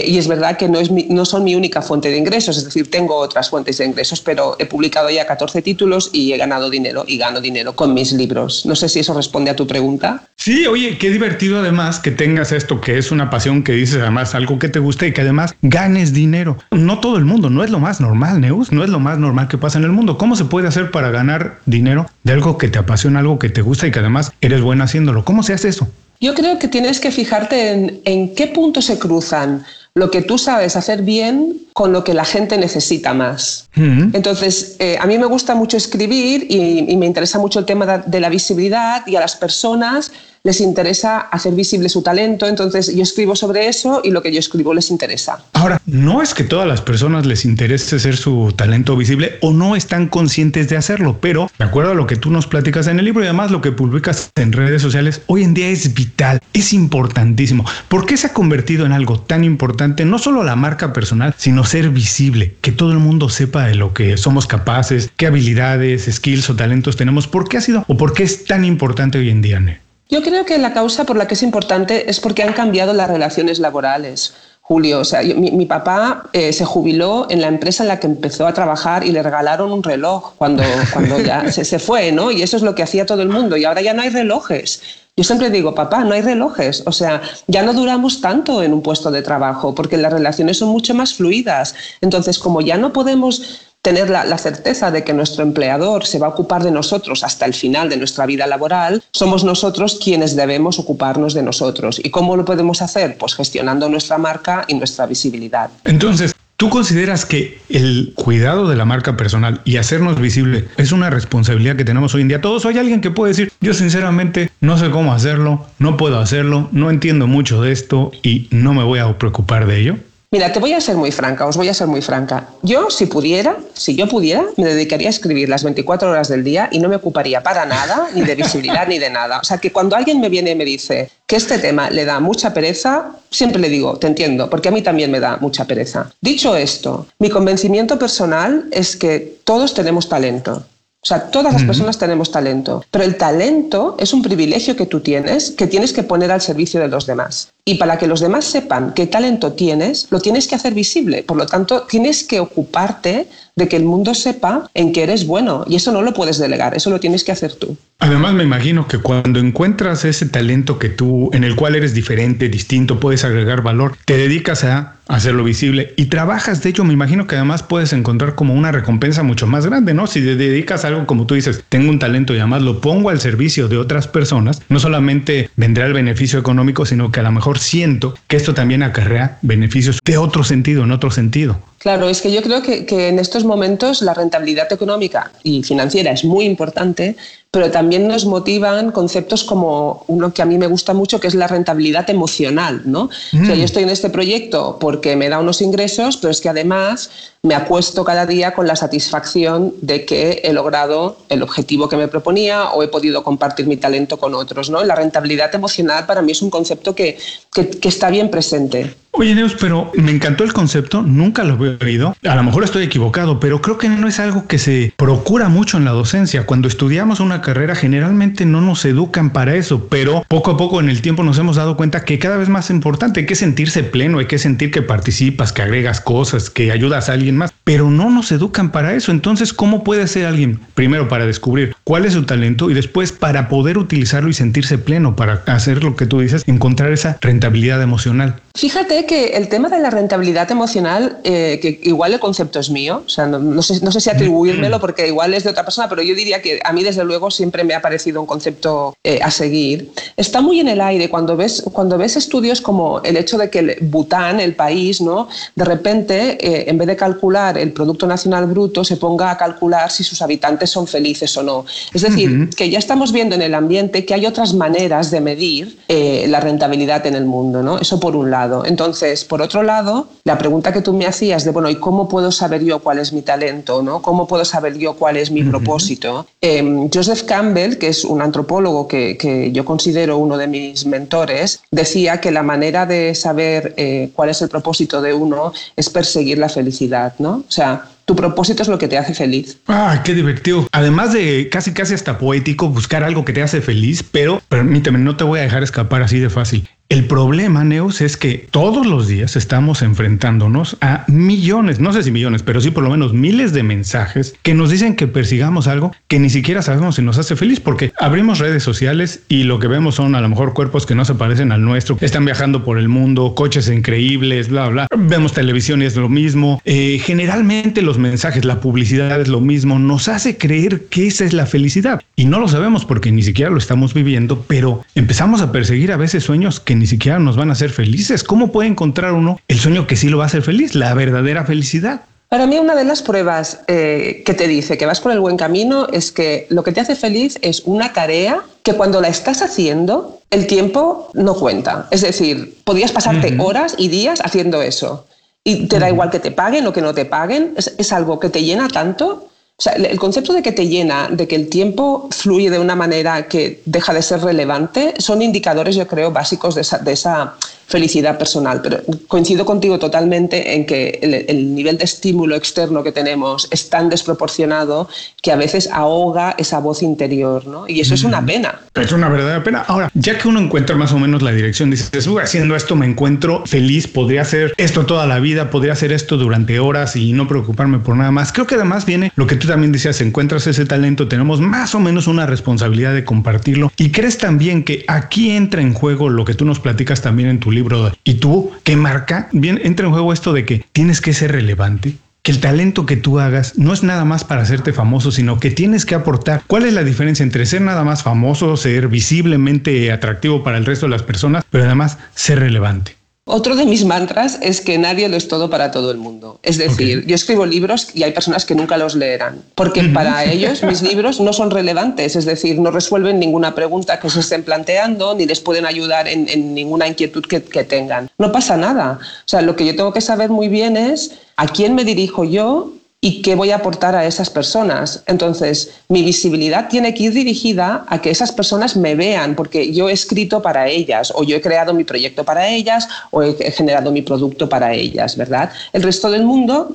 y 0.06 0.18
es 0.18 0.26
verdad 0.26 0.56
que 0.56 0.68
no, 0.68 0.78
es 0.80 0.90
no 0.90 1.24
son 1.24 1.44
mi 1.44 1.54
única 1.54 1.82
fuente 1.82 2.10
de 2.10 2.16
ingresos, 2.16 2.56
es 2.56 2.64
decir, 2.64 2.90
tengo 2.90 3.16
otras 3.16 3.50
fuentes 3.50 3.78
de 3.78 3.86
ingresos, 3.86 4.20
pero 4.20 4.56
he 4.58 4.66
publicado 4.66 5.10
ya 5.10 5.26
14 5.26 5.62
títulos 5.62 6.10
y 6.12 6.32
he 6.32 6.36
ganado 6.36 6.70
dinero 6.70 7.04
y 7.06 7.18
gano 7.18 7.40
dinero 7.40 7.74
con 7.74 7.94
mis 7.94 8.12
libros. 8.12 8.66
No 8.66 8.74
sé 8.74 8.88
si 8.88 9.00
eso 9.00 9.14
responde 9.14 9.50
a 9.50 9.56
tu 9.56 9.66
pregunta. 9.66 10.24
Sí, 10.36 10.66
oye, 10.66 10.98
qué 10.98 11.10
divertido 11.10 11.60
además 11.60 11.98
que 11.98 12.10
tengas 12.10 12.52
esto 12.52 12.80
que 12.80 12.98
es 12.98 13.10
una 13.10 13.30
pasión 13.30 13.62
que 13.62 13.72
dices 13.72 14.00
además 14.00 14.34
algo 14.34 14.58
que 14.58 14.68
te 14.68 14.78
gusta 14.78 15.06
y 15.06 15.12
que 15.12 15.20
además 15.20 15.54
ganes 15.62 16.12
dinero. 16.12 16.58
No 16.70 17.00
todo 17.00 17.16
el 17.16 17.24
mundo, 17.24 17.50
no 17.50 17.64
es 17.64 17.70
lo 17.70 17.78
más 17.78 18.00
normal, 18.00 18.40
Neus, 18.40 18.72
no 18.72 18.84
es 18.84 18.90
lo 18.90 19.00
más 19.00 19.18
normal 19.18 19.48
que 19.48 19.58
pasa 19.58 19.78
en 19.78 19.84
el 19.84 19.92
mundo. 19.92 20.18
¿Cómo 20.18 20.36
se 20.36 20.44
puede 20.44 20.68
hacer 20.68 20.90
para 20.90 21.10
ganar 21.10 21.58
dinero 21.66 22.06
de 22.24 22.32
algo 22.32 22.58
que 22.58 22.68
te 22.68 22.78
apasiona, 22.78 23.20
algo 23.20 23.38
que 23.38 23.48
te 23.48 23.62
gusta 23.62 23.86
y 23.86 23.90
que 23.90 23.98
además 23.98 24.32
eres 24.40 24.60
bueno 24.60 24.84
haciéndolo? 24.84 25.24
¿Cómo 25.24 25.42
se 25.42 25.54
hace 25.54 25.68
eso? 25.68 25.88
Yo 26.20 26.34
creo 26.34 26.58
que 26.58 26.68
tienes 26.68 27.00
que 27.00 27.10
fijarte 27.10 27.70
en, 27.70 28.00
en 28.04 28.34
qué 28.34 28.46
puntos 28.46 28.86
se 28.86 28.98
cruzan 28.98 29.64
lo 29.96 30.10
que 30.10 30.20
tú 30.20 30.36
sabes 30.36 30.76
hacer 30.76 31.02
bien 31.02 31.56
con 31.72 31.90
lo 31.90 32.04
que 32.04 32.12
la 32.12 32.26
gente 32.26 32.58
necesita 32.58 33.14
más. 33.14 33.66
Mm. 33.76 34.10
Entonces, 34.14 34.76
eh, 34.78 34.98
a 35.00 35.06
mí 35.06 35.16
me 35.16 35.24
gusta 35.24 35.54
mucho 35.54 35.78
escribir 35.78 36.46
y, 36.50 36.94
me 36.96 37.06
interesa 37.06 37.38
mucho 37.38 37.58
el 37.58 37.64
tema 37.64 37.98
de 37.98 38.20
la 38.20 38.28
visibilidad 38.28 39.06
y 39.06 39.16
a 39.16 39.20
las 39.20 39.36
personas 39.36 40.12
les 40.46 40.60
interesa 40.60 41.18
hacer 41.18 41.54
visible 41.54 41.88
su 41.88 42.02
talento, 42.02 42.46
entonces 42.46 42.94
yo 42.94 43.02
escribo 43.02 43.34
sobre 43.34 43.66
eso 43.66 44.00
y 44.04 44.12
lo 44.12 44.22
que 44.22 44.32
yo 44.32 44.38
escribo 44.38 44.72
les 44.72 44.90
interesa. 44.90 45.44
Ahora, 45.54 45.82
no 45.86 46.22
es 46.22 46.34
que 46.34 46.44
todas 46.44 46.68
las 46.68 46.80
personas 46.80 47.26
les 47.26 47.44
interese 47.44 47.98
ser 47.98 48.16
su 48.16 48.52
talento 48.54 48.96
visible 48.96 49.38
o 49.40 49.52
no 49.52 49.74
están 49.74 50.06
conscientes 50.06 50.68
de 50.68 50.76
hacerlo, 50.76 51.18
pero 51.20 51.50
de 51.58 51.64
acuerdo 51.64 51.90
a 51.90 51.94
lo 51.94 52.06
que 52.06 52.14
tú 52.14 52.30
nos 52.30 52.46
platicas 52.46 52.86
en 52.86 53.00
el 53.00 53.06
libro 53.06 53.24
y 53.24 53.26
además 53.26 53.50
lo 53.50 53.60
que 53.60 53.72
publicas 53.72 54.30
en 54.36 54.52
redes 54.52 54.80
sociales, 54.80 55.20
hoy 55.26 55.42
en 55.42 55.52
día 55.52 55.68
es 55.68 55.92
vital, 55.94 56.38
es 56.52 56.72
importantísimo. 56.72 57.64
¿Por 57.88 58.06
qué 58.06 58.16
se 58.16 58.28
ha 58.28 58.32
convertido 58.32 58.86
en 58.86 58.92
algo 58.92 59.18
tan 59.18 59.42
importante, 59.42 59.85
no 59.88 60.18
solo 60.18 60.42
la 60.42 60.56
marca 60.56 60.92
personal, 60.92 61.34
sino 61.36 61.64
ser 61.64 61.90
visible, 61.90 62.56
que 62.60 62.72
todo 62.72 62.92
el 62.92 62.98
mundo 62.98 63.28
sepa 63.28 63.66
de 63.66 63.74
lo 63.74 63.94
que 63.94 64.16
somos 64.16 64.46
capaces, 64.46 65.10
qué 65.16 65.26
habilidades, 65.26 66.08
skills 66.10 66.50
o 66.50 66.56
talentos 66.56 66.96
tenemos? 66.96 67.26
¿Por 67.26 67.48
qué 67.48 67.58
ha 67.58 67.60
sido 67.60 67.84
o 67.88 67.96
por 67.96 68.12
qué 68.12 68.22
es 68.22 68.44
tan 68.44 68.64
importante 68.64 69.18
hoy 69.18 69.30
en 69.30 69.42
día, 69.42 69.60
Ne? 69.60 69.80
Yo 70.08 70.22
creo 70.22 70.44
que 70.44 70.58
la 70.58 70.72
causa 70.72 71.04
por 71.04 71.16
la 71.16 71.26
que 71.26 71.34
es 71.34 71.42
importante 71.42 72.08
es 72.08 72.20
porque 72.20 72.44
han 72.44 72.52
cambiado 72.52 72.92
las 72.92 73.08
relaciones 73.08 73.58
laborales. 73.58 74.34
Julio, 74.60 75.00
o 75.00 75.04
sea, 75.04 75.22
mi, 75.22 75.66
papá 75.66 76.28
eh, 76.32 76.52
se 76.52 76.64
jubiló 76.64 77.26
en 77.30 77.40
la 77.40 77.48
empresa 77.48 77.84
en 77.84 77.88
la 77.88 78.00
que 78.00 78.08
empezó 78.08 78.46
a 78.46 78.52
trabajar 78.52 79.04
y 79.04 79.12
le 79.12 79.22
regalaron 79.22 79.72
un 79.72 79.82
reloj 79.82 80.34
cuando, 80.36 80.62
cuando 80.92 81.20
ya 81.20 81.50
se, 81.52 81.64
se 81.64 81.78
fue, 81.78 82.10
¿no? 82.12 82.30
Y 82.30 82.42
eso 82.42 82.56
es 82.56 82.62
lo 82.64 82.74
que 82.74 82.82
hacía 82.82 83.06
todo 83.06 83.22
el 83.22 83.28
mundo 83.28 83.56
y 83.56 83.64
ahora 83.64 83.80
ya 83.80 83.94
no 83.94 84.02
hay 84.02 84.10
relojes. 84.10 84.82
Yo 85.18 85.24
siempre 85.24 85.48
digo, 85.48 85.74
papá, 85.74 86.04
no 86.04 86.12
hay 86.12 86.20
relojes, 86.20 86.82
o 86.84 86.92
sea, 86.92 87.22
ya 87.46 87.62
no 87.62 87.72
duramos 87.72 88.20
tanto 88.20 88.62
en 88.62 88.74
un 88.74 88.82
puesto 88.82 89.10
de 89.10 89.22
trabajo 89.22 89.74
porque 89.74 89.96
las 89.96 90.12
relaciones 90.12 90.58
son 90.58 90.68
mucho 90.68 90.92
más 90.92 91.14
fluidas. 91.14 91.74
Entonces, 92.02 92.38
como 92.38 92.60
ya 92.60 92.76
no 92.76 92.92
podemos 92.92 93.66
tener 93.80 94.10
la, 94.10 94.36
certeza 94.36 94.90
de 94.90 95.04
que 95.04 95.14
nuestro 95.14 95.42
empleador 95.42 96.04
se 96.04 96.18
va 96.18 96.26
a 96.26 96.30
ocupar 96.30 96.62
de 96.64 96.70
nosotros 96.70 97.24
hasta 97.24 97.46
el 97.46 97.54
final 97.54 97.88
de 97.88 97.96
nuestra 97.96 98.26
vida 98.26 98.46
laboral, 98.46 99.02
somos 99.12 99.42
nosotros 99.42 99.98
quienes 100.02 100.36
debemos 100.36 100.78
ocuparnos 100.78 101.32
de 101.32 101.42
nosotros. 101.42 101.98
¿Y 102.02 102.10
cómo 102.10 102.36
lo 102.36 102.44
podemos 102.44 102.82
hacer? 102.82 103.16
Pues 103.16 103.36
gestionando 103.36 103.88
nuestra 103.88 104.18
marca 104.18 104.64
y 104.68 104.74
nuestra 104.74 105.06
visibilidad. 105.06 105.70
Entonces, 105.84 106.34
¿Tú 106.56 106.70
consideras 106.70 107.26
que 107.26 107.60
el 107.68 108.12
cuidado 108.14 108.66
de 108.66 108.76
la 108.76 108.86
marca 108.86 109.14
personal 109.14 109.60
y 109.66 109.76
hacernos 109.76 110.18
visible 110.18 110.64
es 110.78 110.90
una 110.90 111.10
responsabilidad 111.10 111.76
que 111.76 111.84
tenemos 111.84 112.14
hoy 112.14 112.22
en 112.22 112.28
día 112.28 112.40
todos? 112.40 112.64
¿O 112.64 112.68
hay 112.70 112.78
alguien 112.78 113.02
que 113.02 113.10
puede 113.10 113.32
decir, 113.32 113.52
yo 113.60 113.74
sinceramente 113.74 114.50
no 114.62 114.78
sé 114.78 114.88
cómo 114.88 115.12
hacerlo, 115.12 115.66
no 115.78 115.98
puedo 115.98 116.18
hacerlo, 116.18 116.70
no 116.72 116.90
entiendo 116.90 117.26
mucho 117.26 117.60
de 117.60 117.72
esto 117.72 118.10
y 118.22 118.48
no 118.50 118.72
me 118.72 118.84
voy 118.84 119.00
a 119.00 119.18
preocupar 119.18 119.66
de 119.66 119.80
ello? 119.80 119.96
Mira, 120.36 120.52
te 120.52 120.58
voy 120.58 120.74
a 120.74 120.82
ser 120.82 120.96
muy 120.96 121.12
franca, 121.12 121.46
os 121.46 121.56
voy 121.56 121.70
a 121.70 121.72
ser 121.72 121.86
muy 121.86 122.02
franca. 122.02 122.46
Yo, 122.60 122.90
si 122.90 123.06
pudiera, 123.06 123.56
si 123.72 123.96
yo 123.96 124.06
pudiera, 124.06 124.44
me 124.58 124.66
dedicaría 124.66 125.06
a 125.06 125.10
escribir 125.10 125.48
las 125.48 125.64
24 125.64 126.10
horas 126.10 126.28
del 126.28 126.44
día 126.44 126.68
y 126.70 126.78
no 126.78 126.90
me 126.90 126.96
ocuparía 126.96 127.42
para 127.42 127.64
nada, 127.64 128.10
ni 128.12 128.20
de 128.20 128.34
visibilidad, 128.34 128.86
ni 128.88 128.98
de 128.98 129.08
nada. 129.08 129.38
O 129.40 129.44
sea, 129.44 129.56
que 129.56 129.72
cuando 129.72 129.96
alguien 129.96 130.20
me 130.20 130.28
viene 130.28 130.50
y 130.50 130.54
me 130.54 130.66
dice 130.66 131.10
que 131.26 131.36
este 131.36 131.58
tema 131.58 131.88
le 131.88 132.04
da 132.04 132.20
mucha 132.20 132.52
pereza, 132.52 133.12
siempre 133.30 133.62
le 133.62 133.70
digo, 133.70 133.96
te 133.96 134.08
entiendo, 134.08 134.50
porque 134.50 134.68
a 134.68 134.72
mí 134.72 134.82
también 134.82 135.10
me 135.10 135.20
da 135.20 135.38
mucha 135.38 135.64
pereza. 135.64 136.12
Dicho 136.20 136.54
esto, 136.54 137.06
mi 137.18 137.30
convencimiento 137.30 137.98
personal 137.98 138.66
es 138.72 138.94
que 138.94 139.38
todos 139.44 139.72
tenemos 139.72 140.06
talento. 140.06 140.66
O 141.06 141.08
sea, 141.08 141.30
todas 141.30 141.52
las 141.52 141.62
personas 141.62 141.98
tenemos 141.98 142.32
talento, 142.32 142.84
pero 142.90 143.04
el 143.04 143.16
talento 143.16 143.94
es 144.00 144.12
un 144.12 144.22
privilegio 144.22 144.74
que 144.74 144.86
tú 144.86 144.98
tienes 144.98 145.52
que 145.52 145.68
tienes 145.68 145.92
que 145.92 146.02
poner 146.02 146.32
al 146.32 146.40
servicio 146.40 146.80
de 146.80 146.88
los 146.88 147.06
demás. 147.06 147.52
Y 147.64 147.76
para 147.76 147.96
que 147.96 148.08
los 148.08 148.18
demás 148.18 148.44
sepan 148.44 148.92
qué 148.92 149.06
talento 149.06 149.52
tienes, 149.52 150.08
lo 150.10 150.18
tienes 150.18 150.48
que 150.48 150.56
hacer 150.56 150.74
visible. 150.74 151.22
Por 151.22 151.36
lo 151.36 151.46
tanto, 151.46 151.82
tienes 151.82 152.24
que 152.24 152.40
ocuparte 152.40 153.28
de 153.58 153.68
que 153.68 153.76
el 153.76 153.84
mundo 153.84 154.14
sepa 154.14 154.68
en 154.74 154.92
qué 154.92 155.04
eres 155.04 155.26
bueno 155.26 155.64
y 155.66 155.76
eso 155.76 155.90
no 155.90 156.02
lo 156.02 156.12
puedes 156.12 156.38
delegar, 156.38 156.76
eso 156.76 156.90
lo 156.90 157.00
tienes 157.00 157.24
que 157.24 157.32
hacer 157.32 157.54
tú. 157.54 157.74
Además 157.98 158.34
me 158.34 158.44
imagino 158.44 158.86
que 158.86 158.98
cuando 158.98 159.38
encuentras 159.38 160.04
ese 160.04 160.26
talento 160.26 160.78
que 160.78 160.90
tú, 160.90 161.30
en 161.32 161.42
el 161.42 161.56
cual 161.56 161.74
eres 161.74 161.94
diferente, 161.94 162.50
distinto, 162.50 163.00
puedes 163.00 163.24
agregar 163.24 163.62
valor, 163.62 163.96
te 164.04 164.18
dedicas 164.18 164.62
a 164.64 164.96
hacerlo 165.08 165.42
visible 165.42 165.94
y 165.96 166.06
trabajas, 166.06 166.62
de 166.62 166.68
hecho 166.68 166.84
me 166.84 166.92
imagino 166.92 167.26
que 167.26 167.36
además 167.36 167.62
puedes 167.62 167.94
encontrar 167.94 168.34
como 168.34 168.52
una 168.52 168.72
recompensa 168.72 169.22
mucho 169.22 169.46
más 169.46 169.64
grande, 169.64 169.94
¿no? 169.94 170.06
Si 170.06 170.20
te 170.20 170.36
dedicas 170.36 170.84
a 170.84 170.88
algo 170.88 171.06
como 171.06 171.24
tú 171.24 171.34
dices, 171.34 171.64
tengo 171.70 171.88
un 171.88 171.98
talento 171.98 172.34
y 172.34 172.38
además 172.38 172.60
lo 172.60 172.82
pongo 172.82 173.08
al 173.08 173.20
servicio 173.20 173.68
de 173.68 173.78
otras 173.78 174.06
personas, 174.06 174.60
no 174.68 174.80
solamente 174.80 175.48
vendrá 175.56 175.86
el 175.86 175.94
beneficio 175.94 176.38
económico, 176.38 176.84
sino 176.84 177.10
que 177.10 177.20
a 177.20 177.22
lo 177.22 177.32
mejor 177.32 177.58
siento 177.58 178.14
que 178.26 178.36
esto 178.36 178.52
también 178.52 178.82
acarrea 178.82 179.38
beneficios 179.40 179.98
de 180.04 180.18
otro 180.18 180.44
sentido, 180.44 180.84
en 180.84 180.90
otro 180.90 181.10
sentido. 181.10 181.58
Claro, 181.86 182.08
es 182.08 182.20
que 182.20 182.32
yo 182.32 182.42
creo 182.42 182.62
que, 182.62 182.84
que 182.84 183.06
en 183.06 183.20
estos 183.20 183.44
momentos 183.44 184.02
la 184.02 184.12
rentabilidad 184.12 184.72
económica 184.72 185.30
y 185.44 185.62
financiera 185.62 186.10
es 186.10 186.24
muy 186.24 186.44
importante, 186.44 187.14
pero 187.50 187.70
también 187.70 188.06
nos 188.06 188.26
motivan 188.26 188.92
conceptos 188.92 189.42
como 189.44 190.04
uno 190.08 190.34
que 190.34 190.42
a 190.42 190.44
mí 190.44 190.58
me 190.58 190.66
gusta 190.66 190.92
mucho, 190.92 191.20
que 191.20 191.26
es 191.26 191.34
la 191.34 191.46
rentabilidad 191.46 192.08
emocional, 192.10 192.82
¿no? 192.84 193.04
O 193.04 193.10
sea, 193.30 193.54
mm. 193.54 193.58
yo 193.58 193.64
estoy 193.64 193.84
en 193.84 193.90
este 193.90 194.10
proyecto 194.10 194.76
porque 194.78 195.16
me 195.16 195.28
da 195.28 195.38
unos 195.38 195.62
ingresos, 195.62 196.18
pero 196.18 196.30
es 196.30 196.40
que 196.40 196.50
además 196.50 197.10
me 197.42 197.54
acuesto 197.54 198.04
cada 198.04 198.26
día 198.26 198.52
con 198.52 198.66
la 198.66 198.76
satisfacción 198.76 199.72
de 199.80 200.04
que 200.04 200.42
he 200.44 200.52
logrado 200.52 201.16
el 201.28 201.42
objetivo 201.42 201.88
que 201.88 201.96
me 201.96 202.08
proponía 202.08 202.70
o 202.70 202.82
he 202.82 202.88
podido 202.88 203.22
compartir 203.22 203.66
mi 203.66 203.76
talento 203.76 204.18
con 204.18 204.34
otros, 204.34 204.68
¿no? 204.68 204.84
La 204.84 204.94
rentabilidad 204.94 205.54
emocional 205.54 206.04
para 206.06 206.22
mí 206.22 206.32
es 206.32 206.42
un 206.42 206.50
concepto 206.50 206.94
que, 206.94 207.16
que, 207.54 207.70
que 207.70 207.88
está 207.88 208.10
bien 208.10 208.30
presente. 208.30 208.94
Oye, 209.18 209.34
Neus, 209.34 209.56
pero 209.58 209.90
me 209.94 210.10
encantó 210.10 210.44
el 210.44 210.52
concepto, 210.52 211.00
nunca 211.00 211.42
lo 211.42 211.54
he 211.64 211.82
oído. 211.82 212.14
A 212.22 212.34
lo 212.34 212.42
mejor 212.42 212.64
estoy 212.64 212.84
equivocado, 212.84 213.40
pero 213.40 213.62
creo 213.62 213.78
que 213.78 213.88
no 213.88 214.08
es 214.08 214.20
algo 214.20 214.46
que 214.46 214.58
se 214.58 214.92
procura 214.94 215.48
mucho 215.48 215.78
en 215.78 215.86
la 215.86 215.92
docencia. 215.92 216.44
Cuando 216.44 216.68
estudiamos 216.68 217.20
una 217.20 217.35
carrera, 217.40 217.74
generalmente 217.74 218.46
no 218.46 218.60
nos 218.60 218.84
educan 218.84 219.30
para 219.30 219.54
eso, 219.54 219.88
pero 219.88 220.24
poco 220.28 220.52
a 220.52 220.56
poco 220.56 220.80
en 220.80 220.88
el 220.88 221.02
tiempo 221.02 221.22
nos 221.22 221.38
hemos 221.38 221.56
dado 221.56 221.76
cuenta 221.76 222.04
que 222.04 222.18
cada 222.18 222.36
vez 222.36 222.48
más 222.48 222.70
importante 222.70 223.26
que 223.26 223.34
sentirse 223.34 223.82
pleno, 223.82 224.18
hay 224.18 224.26
que 224.26 224.38
sentir 224.38 224.70
que 224.70 224.82
participas, 224.82 225.52
que 225.52 225.62
agregas 225.62 226.00
cosas, 226.00 226.50
que 226.50 226.72
ayudas 226.72 227.08
a 227.08 227.12
alguien 227.12 227.36
más, 227.36 227.52
pero 227.64 227.90
no 227.90 228.10
nos 228.10 228.32
educan 228.32 228.70
para 228.72 228.94
eso. 228.94 229.12
Entonces, 229.12 229.52
¿cómo 229.52 229.84
puede 229.84 230.06
ser 230.06 230.26
alguien, 230.26 230.60
primero, 230.74 231.08
para 231.08 231.26
descubrir 231.26 231.74
cuál 231.84 232.04
es 232.04 232.12
su 232.12 232.24
talento 232.24 232.70
y 232.70 232.74
después 232.74 233.12
para 233.12 233.48
poder 233.48 233.78
utilizarlo 233.78 234.28
y 234.28 234.34
sentirse 234.34 234.78
pleno, 234.78 235.16
para 235.16 235.42
hacer 235.46 235.82
lo 235.82 235.96
que 235.96 236.06
tú 236.06 236.20
dices, 236.20 236.42
encontrar 236.46 236.92
esa 236.92 237.18
rentabilidad 237.20 237.82
emocional? 237.82 238.40
Fíjate 238.56 239.04
que 239.04 239.36
el 239.36 239.48
tema 239.48 239.68
de 239.68 239.78
la 239.80 239.90
rentabilidad 239.90 240.50
emocional, 240.50 241.18
eh, 241.24 241.58
que 241.60 241.78
igual 241.82 242.14
el 242.14 242.20
concepto 242.20 242.58
es 242.58 242.70
mío, 242.70 243.02
o 243.04 243.08
sea, 243.08 243.26
no, 243.26 243.60
sé, 243.60 243.84
no 243.84 243.92
sé 243.92 244.00
si 244.00 244.08
atribuírmelo 244.08 244.80
porque 244.80 245.06
igual 245.06 245.34
es 245.34 245.44
de 245.44 245.50
otra 245.50 245.62
persona, 245.62 245.90
pero 245.90 246.00
yo 246.00 246.14
diría 246.14 246.40
que 246.40 246.58
a 246.64 246.72
mí 246.72 246.82
desde 246.82 247.04
luego 247.04 247.30
siempre 247.30 247.64
me 247.64 247.74
ha 247.74 247.82
parecido 247.82 248.18
un 248.18 248.26
concepto 248.26 248.96
eh, 249.04 249.20
a 249.22 249.30
seguir. 249.30 249.92
Está 250.16 250.40
muy 250.40 250.60
en 250.60 250.68
el 250.68 250.80
aire 250.80 251.10
cuando 251.10 251.36
ves, 251.36 251.64
cuando 251.70 251.98
ves 251.98 252.16
estudios 252.16 252.62
como 252.62 253.02
el 253.02 253.18
hecho 253.18 253.36
de 253.36 253.50
que 253.50 253.76
Bután, 253.82 254.40
el 254.40 254.54
país, 254.54 255.02
¿no? 255.02 255.28
de 255.54 255.64
repente, 255.64 256.38
eh, 256.40 256.70
en 256.70 256.78
vez 256.78 256.86
de 256.86 256.96
calcular 256.96 257.58
el 257.58 257.72
Producto 257.72 258.06
Nacional 258.06 258.46
Bruto, 258.46 258.84
se 258.84 258.96
ponga 258.96 259.32
a 259.32 259.36
calcular 259.36 259.90
si 259.90 260.02
sus 260.02 260.22
habitantes 260.22 260.70
son 260.70 260.86
felices 260.86 261.36
o 261.36 261.42
no. 261.42 261.66
Es 261.92 262.00
decir, 262.00 262.48
que 262.56 262.70
ya 262.70 262.78
estamos 262.78 263.12
viendo 263.12 263.34
en 263.34 263.42
el 263.42 263.54
ambiente 263.54 264.06
que 264.06 264.14
hay 264.14 264.24
otras 264.24 264.54
maneras 264.54 265.10
de 265.10 265.20
medir 265.20 265.78
la 265.88 266.40
rentabilidad 266.40 267.06
en 267.06 267.16
el 267.16 267.26
mundo. 267.26 267.62
¿no? 267.62 267.78
Eso 267.78 268.00
por 268.00 268.16
un 268.16 268.30
lado. 268.30 268.45
Entonces, 268.64 269.24
por 269.24 269.42
otro 269.42 269.62
lado, 269.62 270.08
la 270.24 270.38
pregunta 270.38 270.72
que 270.72 270.82
tú 270.82 270.92
me 270.92 271.06
hacías 271.06 271.44
de, 271.44 271.50
bueno, 271.50 271.70
¿y 271.70 271.76
cómo 271.76 272.08
puedo 272.08 272.32
saber 272.32 272.64
yo 272.64 272.80
cuál 272.80 272.98
es 272.98 273.12
mi 273.12 273.22
talento? 273.22 273.82
¿no? 273.82 274.02
¿Cómo 274.02 274.26
puedo 274.26 274.44
saber 274.44 274.78
yo 274.78 274.94
cuál 274.94 275.16
es 275.16 275.30
mi 275.30 275.42
propósito? 275.42 276.26
Em, 276.40 276.88
Joseph 276.92 277.22
Campbell, 277.22 277.78
que 277.78 277.88
es 277.88 278.04
un 278.04 278.22
antropólogo 278.22 278.88
que, 278.88 279.50
yo 279.52 279.64
considero 279.64 280.18
uno 280.18 280.36
de 280.36 280.46
mis 280.46 280.86
mentores, 280.86 281.62
decía 281.70 282.20
que 282.20 282.30
la 282.30 282.42
manera 282.42 282.86
de 282.86 283.14
saber 283.14 283.74
eh, 283.76 284.10
cuál 284.14 284.30
es 284.30 284.42
el 284.42 284.48
propósito 284.48 285.00
de 285.00 285.12
uno 285.12 285.52
es 285.76 285.90
perseguir 285.90 286.38
la 286.38 286.48
felicidad, 286.48 287.14
¿no? 287.18 287.44
O 287.48 287.50
sea, 287.50 287.88
tu 288.06 288.14
propósito 288.14 288.62
es 288.62 288.68
lo 288.68 288.78
que 288.78 288.86
te 288.86 288.96
hace 288.96 289.14
feliz. 289.14 289.58
Ah, 289.66 290.02
qué 290.04 290.14
divertido. 290.14 290.68
Además 290.70 291.12
de 291.12 291.48
casi 291.50 291.72
casi 291.72 291.92
hasta 291.92 292.18
poético, 292.18 292.68
buscar 292.68 293.02
algo 293.02 293.24
que 293.24 293.32
te 293.32 293.42
hace 293.42 293.60
feliz, 293.60 294.04
pero 294.04 294.40
permíteme, 294.48 294.98
no 294.98 295.16
te 295.16 295.24
voy 295.24 295.40
a 295.40 295.42
dejar 295.42 295.62
escapar 295.62 296.02
así 296.02 296.18
de 296.18 296.30
fácil. 296.30 296.68
El 296.88 297.06
problema, 297.06 297.64
Neus, 297.64 298.00
es 298.00 298.16
que 298.16 298.46
todos 298.52 298.86
los 298.86 299.08
días 299.08 299.34
estamos 299.34 299.82
enfrentándonos 299.82 300.76
a 300.80 301.04
millones, 301.08 301.80
no 301.80 301.92
sé 301.92 302.04
si 302.04 302.12
millones, 302.12 302.44
pero 302.44 302.60
sí 302.60 302.70
por 302.70 302.84
lo 302.84 302.90
menos 302.90 303.12
miles 303.12 303.52
de 303.52 303.64
mensajes 303.64 304.36
que 304.42 304.54
nos 304.54 304.70
dicen 304.70 304.94
que 304.94 305.08
persigamos 305.08 305.66
algo 305.66 305.92
que 306.06 306.20
ni 306.20 306.30
siquiera 306.30 306.62
sabemos 306.62 306.94
si 306.94 307.02
nos 307.02 307.18
hace 307.18 307.34
feliz, 307.34 307.58
porque 307.58 307.92
abrimos 307.98 308.38
redes 308.38 308.62
sociales 308.62 309.24
y 309.28 309.42
lo 309.42 309.58
que 309.58 309.66
vemos 309.66 309.96
son 309.96 310.14
a 310.14 310.20
lo 310.20 310.28
mejor 310.28 310.54
cuerpos 310.54 310.86
que 310.86 310.94
no 310.94 311.04
se 311.04 311.16
parecen 311.16 311.50
al 311.50 311.64
nuestro, 311.64 311.98
están 312.00 312.24
viajando 312.24 312.64
por 312.64 312.78
el 312.78 312.88
mundo, 312.88 313.34
coches 313.34 313.68
increíbles, 313.68 314.48
bla, 314.48 314.68
bla. 314.68 314.86
Vemos 314.96 315.32
televisión 315.32 315.82
y 315.82 315.86
es 315.86 315.96
lo 315.96 316.08
mismo. 316.08 316.62
Eh, 316.64 317.00
generalmente 317.02 317.82
los 317.82 317.98
mensajes, 317.98 318.44
la 318.44 318.60
publicidad 318.60 319.20
es 319.20 319.26
lo 319.26 319.40
mismo, 319.40 319.80
nos 319.80 320.06
hace 320.06 320.38
creer 320.38 320.84
que 320.88 321.08
esa 321.08 321.24
es 321.24 321.32
la 321.32 321.46
felicidad 321.46 322.00
y 322.14 322.26
no 322.26 322.38
lo 322.38 322.46
sabemos 322.46 322.84
porque 322.84 323.10
ni 323.10 323.24
siquiera 323.24 323.50
lo 323.50 323.58
estamos 323.58 323.92
viviendo, 323.92 324.35
pero 324.46 324.84
empezamos 324.94 325.40
a 325.42 325.52
perseguir 325.52 325.92
a 325.92 325.96
veces 325.96 326.24
sueños 326.24 326.60
que 326.60 326.74
ni 326.74 326.86
siquiera 326.86 327.18
nos 327.18 327.36
van 327.36 327.50
a 327.50 327.52
hacer 327.52 327.70
felices. 327.70 328.24
¿Cómo 328.24 328.52
puede 328.52 328.68
encontrar 328.68 329.12
uno 329.12 329.40
el 329.48 329.58
sueño 329.58 329.86
que 329.86 329.96
sí 329.96 330.08
lo 330.08 330.18
va 330.18 330.24
a 330.24 330.26
hacer 330.26 330.42
feliz, 330.42 330.74
la 330.74 330.94
verdadera 330.94 331.44
felicidad? 331.44 332.02
Para 332.28 332.46
mí 332.46 332.58
una 332.58 332.74
de 332.74 332.84
las 332.84 333.02
pruebas 333.02 333.60
eh, 333.68 334.22
que 334.26 334.34
te 334.34 334.48
dice 334.48 334.76
que 334.76 334.86
vas 334.86 335.00
por 335.00 335.12
el 335.12 335.20
buen 335.20 335.36
camino 335.36 335.86
es 335.92 336.10
que 336.10 336.46
lo 336.50 336.64
que 336.64 336.72
te 336.72 336.80
hace 336.80 336.96
feliz 336.96 337.38
es 337.40 337.62
una 337.66 337.92
tarea 337.92 338.40
que 338.64 338.74
cuando 338.74 339.00
la 339.00 339.08
estás 339.08 339.42
haciendo 339.42 340.20
el 340.30 340.48
tiempo 340.48 341.08
no 341.14 341.34
cuenta. 341.34 341.86
Es 341.92 342.00
decir, 342.00 342.58
podías 342.64 342.90
pasarte 342.90 343.36
horas 343.38 343.76
y 343.78 343.88
días 343.88 344.20
haciendo 344.24 344.60
eso 344.60 345.06
y 345.44 345.68
te 345.68 345.78
da 345.78 345.88
igual 345.88 346.10
que 346.10 346.18
te 346.18 346.32
paguen 346.32 346.66
o 346.66 346.72
que 346.72 346.82
no 346.82 346.94
te 346.94 347.04
paguen. 347.04 347.54
es 347.56 347.92
algo 347.92 348.18
que 348.18 348.28
te 348.28 348.42
llena 348.42 348.66
tanto 348.66 349.28
o 349.58 349.62
sea, 349.62 349.72
el 349.72 349.98
concepto 349.98 350.34
de 350.34 350.42
que 350.42 350.52
te 350.52 350.68
llena, 350.68 351.08
de 351.08 351.26
que 351.26 351.34
el 351.34 351.48
tiempo 351.48 352.08
fluye 352.10 352.50
de 352.50 352.58
una 352.58 352.76
manera 352.76 353.26
que 353.26 353.62
deja 353.64 353.94
de 353.94 354.02
ser 354.02 354.20
relevante, 354.20 354.94
son 354.98 355.22
indicadores, 355.22 355.74
yo 355.74 355.86
creo, 355.86 356.10
básicos 356.10 356.54
de 356.54 356.60
esa, 356.60 356.78
de 356.78 356.92
esa 356.92 357.36
felicidad 357.66 358.18
personal. 358.18 358.60
Pero 358.62 358.80
coincido 359.08 359.44
contigo 359.44 359.78
totalmente 359.78 360.54
en 360.54 360.66
que 360.66 360.98
el, 361.02 361.54
nivel 361.54 361.78
de 361.78 361.84
estímulo 361.84 362.36
externo 362.36 362.82
que 362.82 362.92
tenemos 362.92 363.48
es 363.50 363.68
tan 363.68 363.88
desproporcionado 363.88 364.88
que 365.22 365.32
a 365.32 365.36
veces 365.36 365.68
ahoga 365.72 366.34
esa 366.38 366.58
voz 366.60 366.82
interior, 366.82 367.46
¿no? 367.46 367.68
Y 367.68 367.80
eso 367.80 367.94
es 367.94 368.04
una 368.04 368.24
pena. 368.24 368.60
Es 368.74 368.92
una 368.92 369.08
verdadera 369.08 369.42
pena. 369.42 369.64
Ahora, 369.66 369.90
ya 369.94 370.18
que 370.18 370.28
uno 370.28 370.40
encuentra 370.40 370.76
más 370.76 370.92
o 370.92 370.98
menos 370.98 371.22
la 371.22 371.32
dirección, 371.32 371.70
dices, 371.70 371.90
haciendo 372.22 372.54
esto 372.56 372.76
me 372.76 372.86
encuentro 372.86 373.44
feliz, 373.46 373.88
podría 373.88 374.22
hacer 374.22 374.54
esto 374.56 374.86
toda 374.86 375.06
la 375.06 375.18
vida, 375.18 375.50
podría 375.50 375.72
hacer 375.72 375.92
esto 375.92 376.16
durante 376.16 376.58
horas 376.60 376.96
y 376.96 377.12
no 377.12 377.26
preocuparme 377.26 377.78
por 377.78 377.96
nada 377.96 378.10
más. 378.10 378.32
Creo 378.32 378.46
que 378.46 378.54
además 378.54 378.86
viene 378.86 379.12
lo 379.16 379.26
que 379.26 379.36
tú 379.36 379.48
también 379.48 379.72
decías, 379.72 380.00
encuentras 380.00 380.46
ese 380.46 380.66
talento, 380.66 381.08
tenemos 381.08 381.40
más 381.40 381.74
o 381.74 381.80
menos 381.80 382.06
una 382.06 382.26
responsabilidad 382.26 382.94
de 382.94 383.04
compartirlo. 383.04 383.72
Y 383.76 383.90
crees 383.90 384.18
también 384.18 384.62
que 384.62 384.84
aquí 384.88 385.30
entra 385.30 385.60
en 385.60 385.74
juego 385.74 386.08
lo 386.08 386.24
que 386.24 386.34
tú 386.34 386.44
nos 386.44 386.60
platicas 386.60 387.02
también 387.02 387.28
en 387.28 387.40
tu 387.40 387.50
libro. 387.56 387.92
¿Y 388.04 388.14
tú 388.14 388.52
qué 388.62 388.76
marca? 388.76 389.28
Bien, 389.32 389.60
entra 389.62 389.86
en 389.86 389.92
juego 389.92 390.12
esto 390.12 390.32
de 390.32 390.44
que 390.44 390.64
tienes 390.72 391.00
que 391.00 391.12
ser 391.12 391.32
relevante, 391.32 391.96
que 392.22 392.32
el 392.32 392.40
talento 392.40 392.86
que 392.86 392.96
tú 392.96 393.18
hagas 393.18 393.56
no 393.56 393.72
es 393.72 393.82
nada 393.82 394.04
más 394.04 394.24
para 394.24 394.42
hacerte 394.42 394.72
famoso, 394.72 395.10
sino 395.10 395.38
que 395.38 395.50
tienes 395.50 395.84
que 395.84 395.94
aportar. 395.94 396.42
¿Cuál 396.46 396.66
es 396.66 396.72
la 396.72 396.84
diferencia 396.84 397.22
entre 397.22 397.46
ser 397.46 397.62
nada 397.62 397.84
más 397.84 398.02
famoso, 398.02 398.56
ser 398.56 398.88
visiblemente 398.88 399.90
atractivo 399.92 400.42
para 400.42 400.58
el 400.58 400.66
resto 400.66 400.86
de 400.86 400.90
las 400.90 401.02
personas, 401.02 401.44
pero 401.50 401.64
además 401.64 401.98
ser 402.14 402.40
relevante? 402.40 402.95
Otro 403.28 403.56
de 403.56 403.66
mis 403.66 403.84
mantras 403.84 404.38
es 404.40 404.60
que 404.60 404.78
nadie 404.78 405.08
lo 405.08 405.16
es 405.16 405.26
todo 405.26 405.50
para 405.50 405.72
todo 405.72 405.90
el 405.90 405.96
mundo. 405.96 406.38
Es 406.44 406.58
decir, 406.58 407.04
yo 407.06 407.16
escribo 407.16 407.44
libros 407.44 407.88
y 407.92 408.04
hay 408.04 408.12
personas 408.12 408.46
que 408.46 408.54
nunca 408.54 408.76
los 408.76 408.94
leerán, 408.94 409.42
porque 409.56 409.82
para 409.82 410.24
ellos 410.32 410.62
mis 410.62 410.80
libros 410.80 411.18
no 411.18 411.32
son 411.32 411.50
relevantes, 411.50 412.14
es 412.14 412.24
decir, 412.24 412.60
no 412.60 412.70
resuelven 412.70 413.18
ninguna 413.18 413.52
pregunta 413.52 413.98
que 413.98 414.10
se 414.10 414.20
estén 414.20 414.44
planteando 414.44 415.16
ni 415.16 415.26
les 415.26 415.40
pueden 415.40 415.66
ayudar 415.66 416.06
en, 416.06 416.54
ninguna 416.54 416.86
inquietud 416.86 417.26
que, 417.26 417.42
que 417.42 417.64
tengan. 417.64 418.08
No 418.16 418.30
pasa 418.30 418.56
nada. 418.56 419.00
O 419.02 419.28
sea, 419.28 419.42
lo 419.42 419.56
que 419.56 419.66
yo 419.66 419.74
tengo 419.74 419.92
que 419.92 420.00
saber 420.00 420.30
muy 420.30 420.46
bien 420.46 420.76
es 420.76 421.18
a 421.36 421.48
quién 421.48 421.74
me 421.74 421.84
dirijo 421.84 422.22
yo 422.22 422.76
y 423.06 423.22
qué 423.22 423.36
voy 423.36 423.52
a 423.52 423.56
aportar 423.56 423.94
a 423.94 424.04
esas 424.04 424.30
personas. 424.30 425.04
Entonces, 425.06 425.70
mi 425.88 426.02
visibilidad 426.02 426.68
tiene 426.68 426.92
que 426.92 427.04
ir 427.04 427.12
dirigida 427.12 427.84
a 427.86 428.00
que 428.00 428.10
esas 428.10 428.32
personas 428.32 428.76
me 428.76 428.96
vean, 428.96 429.36
porque 429.36 429.72
yo 429.72 429.88
he 429.88 429.92
escrito 429.92 430.42
para 430.42 430.66
ellas, 430.66 431.12
o 431.14 431.22
yo 431.22 431.36
he 431.36 431.40
creado 431.40 431.72
mi 431.72 431.84
proyecto 431.84 432.24
para 432.24 432.48
ellas, 432.48 432.88
o 433.12 433.22
he 433.22 433.52
generado 433.52 433.92
mi 433.92 434.02
producto 434.02 434.48
para 434.48 434.74
ellas, 434.74 435.16
¿verdad? 435.16 435.52
El 435.72 435.84
resto 435.84 436.10
del 436.10 436.24
mundo 436.24 436.72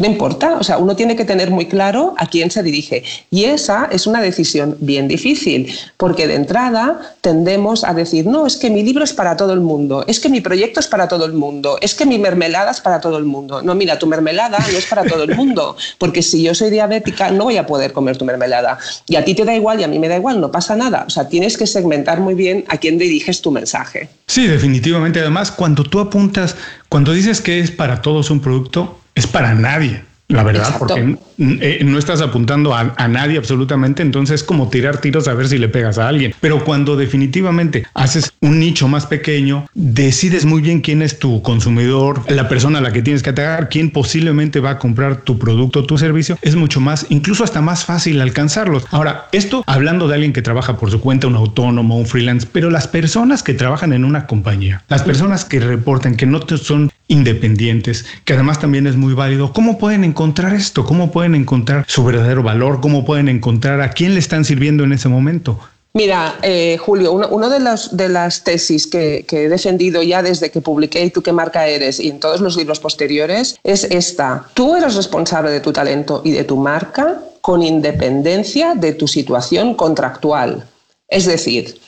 No 0.00 0.06
importa, 0.06 0.58
o 0.60 0.62
sea, 0.62 0.78
uno 0.78 0.94
tiene 0.94 1.16
que 1.16 1.24
tener 1.24 1.50
muy 1.50 1.66
claro 1.66 2.14
a 2.18 2.26
quién 2.26 2.52
se 2.52 2.62
dirige. 2.62 3.02
Y 3.32 3.46
esa 3.46 3.88
es 3.90 4.06
una 4.06 4.22
decisión 4.22 4.76
bien 4.78 5.08
difícil, 5.08 5.74
porque 5.96 6.28
de 6.28 6.36
entrada 6.36 7.16
tendemos 7.20 7.82
a 7.82 7.94
decir, 7.94 8.24
no, 8.24 8.46
es 8.46 8.56
que 8.56 8.70
mi 8.70 8.84
libro 8.84 9.02
es 9.02 9.12
para 9.12 9.36
todo 9.36 9.52
el 9.52 9.58
mundo, 9.58 10.04
es 10.06 10.20
que 10.20 10.28
mi 10.28 10.40
proyecto 10.40 10.78
es 10.78 10.86
para 10.86 11.08
todo 11.08 11.24
el 11.24 11.32
mundo, 11.32 11.78
es 11.80 11.96
que 11.96 12.06
mi 12.06 12.16
mermelada 12.16 12.70
es 12.70 12.80
para 12.80 13.00
todo 13.00 13.18
el 13.18 13.24
mundo. 13.24 13.60
No, 13.60 13.74
mira, 13.74 13.98
tu 13.98 14.06
mermelada 14.06 14.58
no 14.70 14.78
es 14.78 14.86
para 14.86 15.02
todo 15.02 15.24
el 15.24 15.34
mundo, 15.34 15.76
porque 15.98 16.22
si 16.22 16.44
yo 16.44 16.54
soy 16.54 16.70
diabética 16.70 17.32
no 17.32 17.42
voy 17.42 17.56
a 17.56 17.66
poder 17.66 17.92
comer 17.92 18.16
tu 18.16 18.24
mermelada. 18.24 18.78
Y 19.08 19.16
a 19.16 19.24
ti 19.24 19.34
te 19.34 19.44
da 19.44 19.56
igual 19.56 19.80
y 19.80 19.82
a 19.82 19.88
mí 19.88 19.98
me 19.98 20.06
da 20.06 20.14
igual, 20.14 20.40
no 20.40 20.52
pasa 20.52 20.76
nada. 20.76 21.06
O 21.08 21.10
sea, 21.10 21.28
tienes 21.28 21.58
que 21.58 21.66
segmentar 21.66 22.20
muy 22.20 22.34
bien 22.34 22.64
a 22.68 22.76
quién 22.76 22.98
diriges 22.98 23.42
tu 23.42 23.50
mensaje. 23.50 24.08
Sí, 24.28 24.46
definitivamente. 24.46 25.18
Además, 25.18 25.50
cuando 25.50 25.82
tú 25.82 25.98
apuntas, 25.98 26.54
cuando 26.88 27.12
dices 27.12 27.40
que 27.40 27.58
es 27.58 27.72
para 27.72 28.00
todos 28.00 28.30
un 28.30 28.38
producto, 28.38 28.96
es 29.18 29.26
para 29.26 29.54
nadie. 29.54 30.02
La 30.30 30.42
verdad, 30.42 30.76
porque 30.78 31.16
eh, 31.38 31.80
no 31.86 31.98
estás 31.98 32.20
apuntando 32.20 32.74
a, 32.74 33.08
nadie 33.08 33.38
absolutamente, 33.38 34.02
entonces 34.02 34.42
es 34.42 34.46
como 34.46 34.68
tirar 34.68 34.98
tiros 34.98 35.26
a 35.26 35.32
ver 35.32 35.48
si 35.48 35.56
le 35.56 35.70
pegas 35.70 35.96
a 35.96 36.06
alguien. 36.06 36.34
Pero 36.38 36.64
cuando 36.64 36.96
definitivamente 36.96 37.86
haces 37.94 38.34
un 38.42 38.58
nicho 38.58 38.88
más 38.88 39.06
pequeño, 39.06 39.66
decides 39.72 40.44
muy 40.44 40.60
bien 40.60 40.82
quién 40.82 41.00
es 41.00 41.18
tu 41.18 41.40
consumidor, 41.40 42.30
la 42.30 42.46
persona 42.46 42.80
a 42.80 42.82
la 42.82 42.92
que 42.92 43.00
tienes 43.00 43.22
que 43.22 43.30
atacar, 43.30 43.70
quién 43.70 43.90
posiblemente 43.90 44.60
va 44.60 44.72
a 44.72 44.78
comprar 44.78 45.16
tu 45.16 45.38
producto 45.38 45.86
tu 45.86 45.96
servicio, 45.96 46.38
es 46.42 46.56
mucho 46.56 46.78
más, 46.78 47.06
incluso 47.08 47.42
hasta 47.42 47.62
más 47.62 47.86
fácil 47.86 48.20
alcanzarlos. 48.20 48.84
Ahora, 48.90 49.28
esto 49.32 49.64
hablando 49.66 50.08
de 50.08 50.14
alguien 50.14 50.34
que 50.34 50.42
trabaja 50.42 50.76
por 50.76 50.90
su 50.90 51.00
cuenta, 51.00 51.26
un 51.26 51.36
autónomo, 51.36 51.96
un 51.96 52.04
freelance, 52.04 52.46
pero 52.52 52.68
las 52.68 52.86
personas 52.86 53.42
que 53.42 53.54
trabajan 53.54 53.94
en 53.94 54.04
una 54.04 54.26
compañía, 54.26 54.82
las 54.88 55.04
personas 55.04 55.46
que 55.46 55.58
reportan 55.58 56.16
que 56.16 56.26
no 56.26 56.42
son 56.58 56.90
independientes, 57.08 58.04
que 58.24 58.34
además 58.34 58.60
también 58.60 58.86
es 58.86 58.96
muy 58.96 59.14
válido, 59.14 59.52
¿cómo 59.52 59.78
pueden 59.78 60.04
encontrar 60.04 60.54
esto? 60.54 60.84
¿Cómo 60.84 61.10
pueden 61.10 61.34
encontrar 61.34 61.84
su 61.88 62.04
verdadero 62.04 62.42
valor? 62.42 62.80
¿Cómo 62.80 63.04
pueden 63.04 63.28
encontrar 63.28 63.80
a 63.80 63.90
quién 63.90 64.14
le 64.14 64.20
están 64.20 64.44
sirviendo 64.44 64.84
en 64.84 64.92
ese 64.92 65.08
momento? 65.08 65.58
Mira, 65.94 66.36
eh, 66.42 66.76
Julio, 66.78 67.12
una 67.12 67.48
de, 67.48 67.58
de, 67.92 68.08
las 68.08 68.44
tesis 68.44 68.86
que, 68.86 69.24
que, 69.26 69.46
he 69.46 69.48
defendido 69.48 70.02
ya 70.02 70.22
desde 70.22 70.50
que 70.50 70.60
publiqué 70.60 71.02
¿Y 71.02 71.10
tú 71.10 71.22
qué 71.22 71.32
marca 71.32 71.66
eres? 71.66 71.98
y 71.98 72.10
en 72.10 72.20
todos 72.20 72.40
los 72.40 72.56
libros 72.56 72.78
posteriores 72.78 73.58
es 73.64 73.84
esta. 73.84 74.46
Tú 74.54 74.76
eres 74.76 74.94
responsable 74.94 75.50
de 75.50 75.60
tu 75.60 75.72
talento 75.72 76.20
y 76.24 76.32
de 76.32 76.44
tu 76.44 76.56
marca 76.56 77.18
con 77.40 77.62
independencia 77.62 78.74
de 78.74 78.92
tu 78.92 79.08
situación 79.08 79.74
contractual. 79.74 80.68
Es 81.08 81.24
decir, 81.24 81.80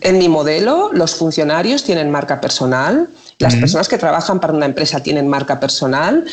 en 0.00 0.18
mi 0.18 0.28
modelo, 0.28 0.90
los 0.92 1.16
funcionarios 1.16 1.82
tienen 1.82 2.10
marca 2.10 2.40
personal, 2.40 3.08
las 3.38 3.56
personas 3.56 3.88
que 3.88 3.98
trabajan 3.98 4.40
para 4.40 4.52
una 4.52 4.66
empresa 4.66 5.02
tienen 5.02 5.28
marca 5.28 5.58
personal 5.58 6.24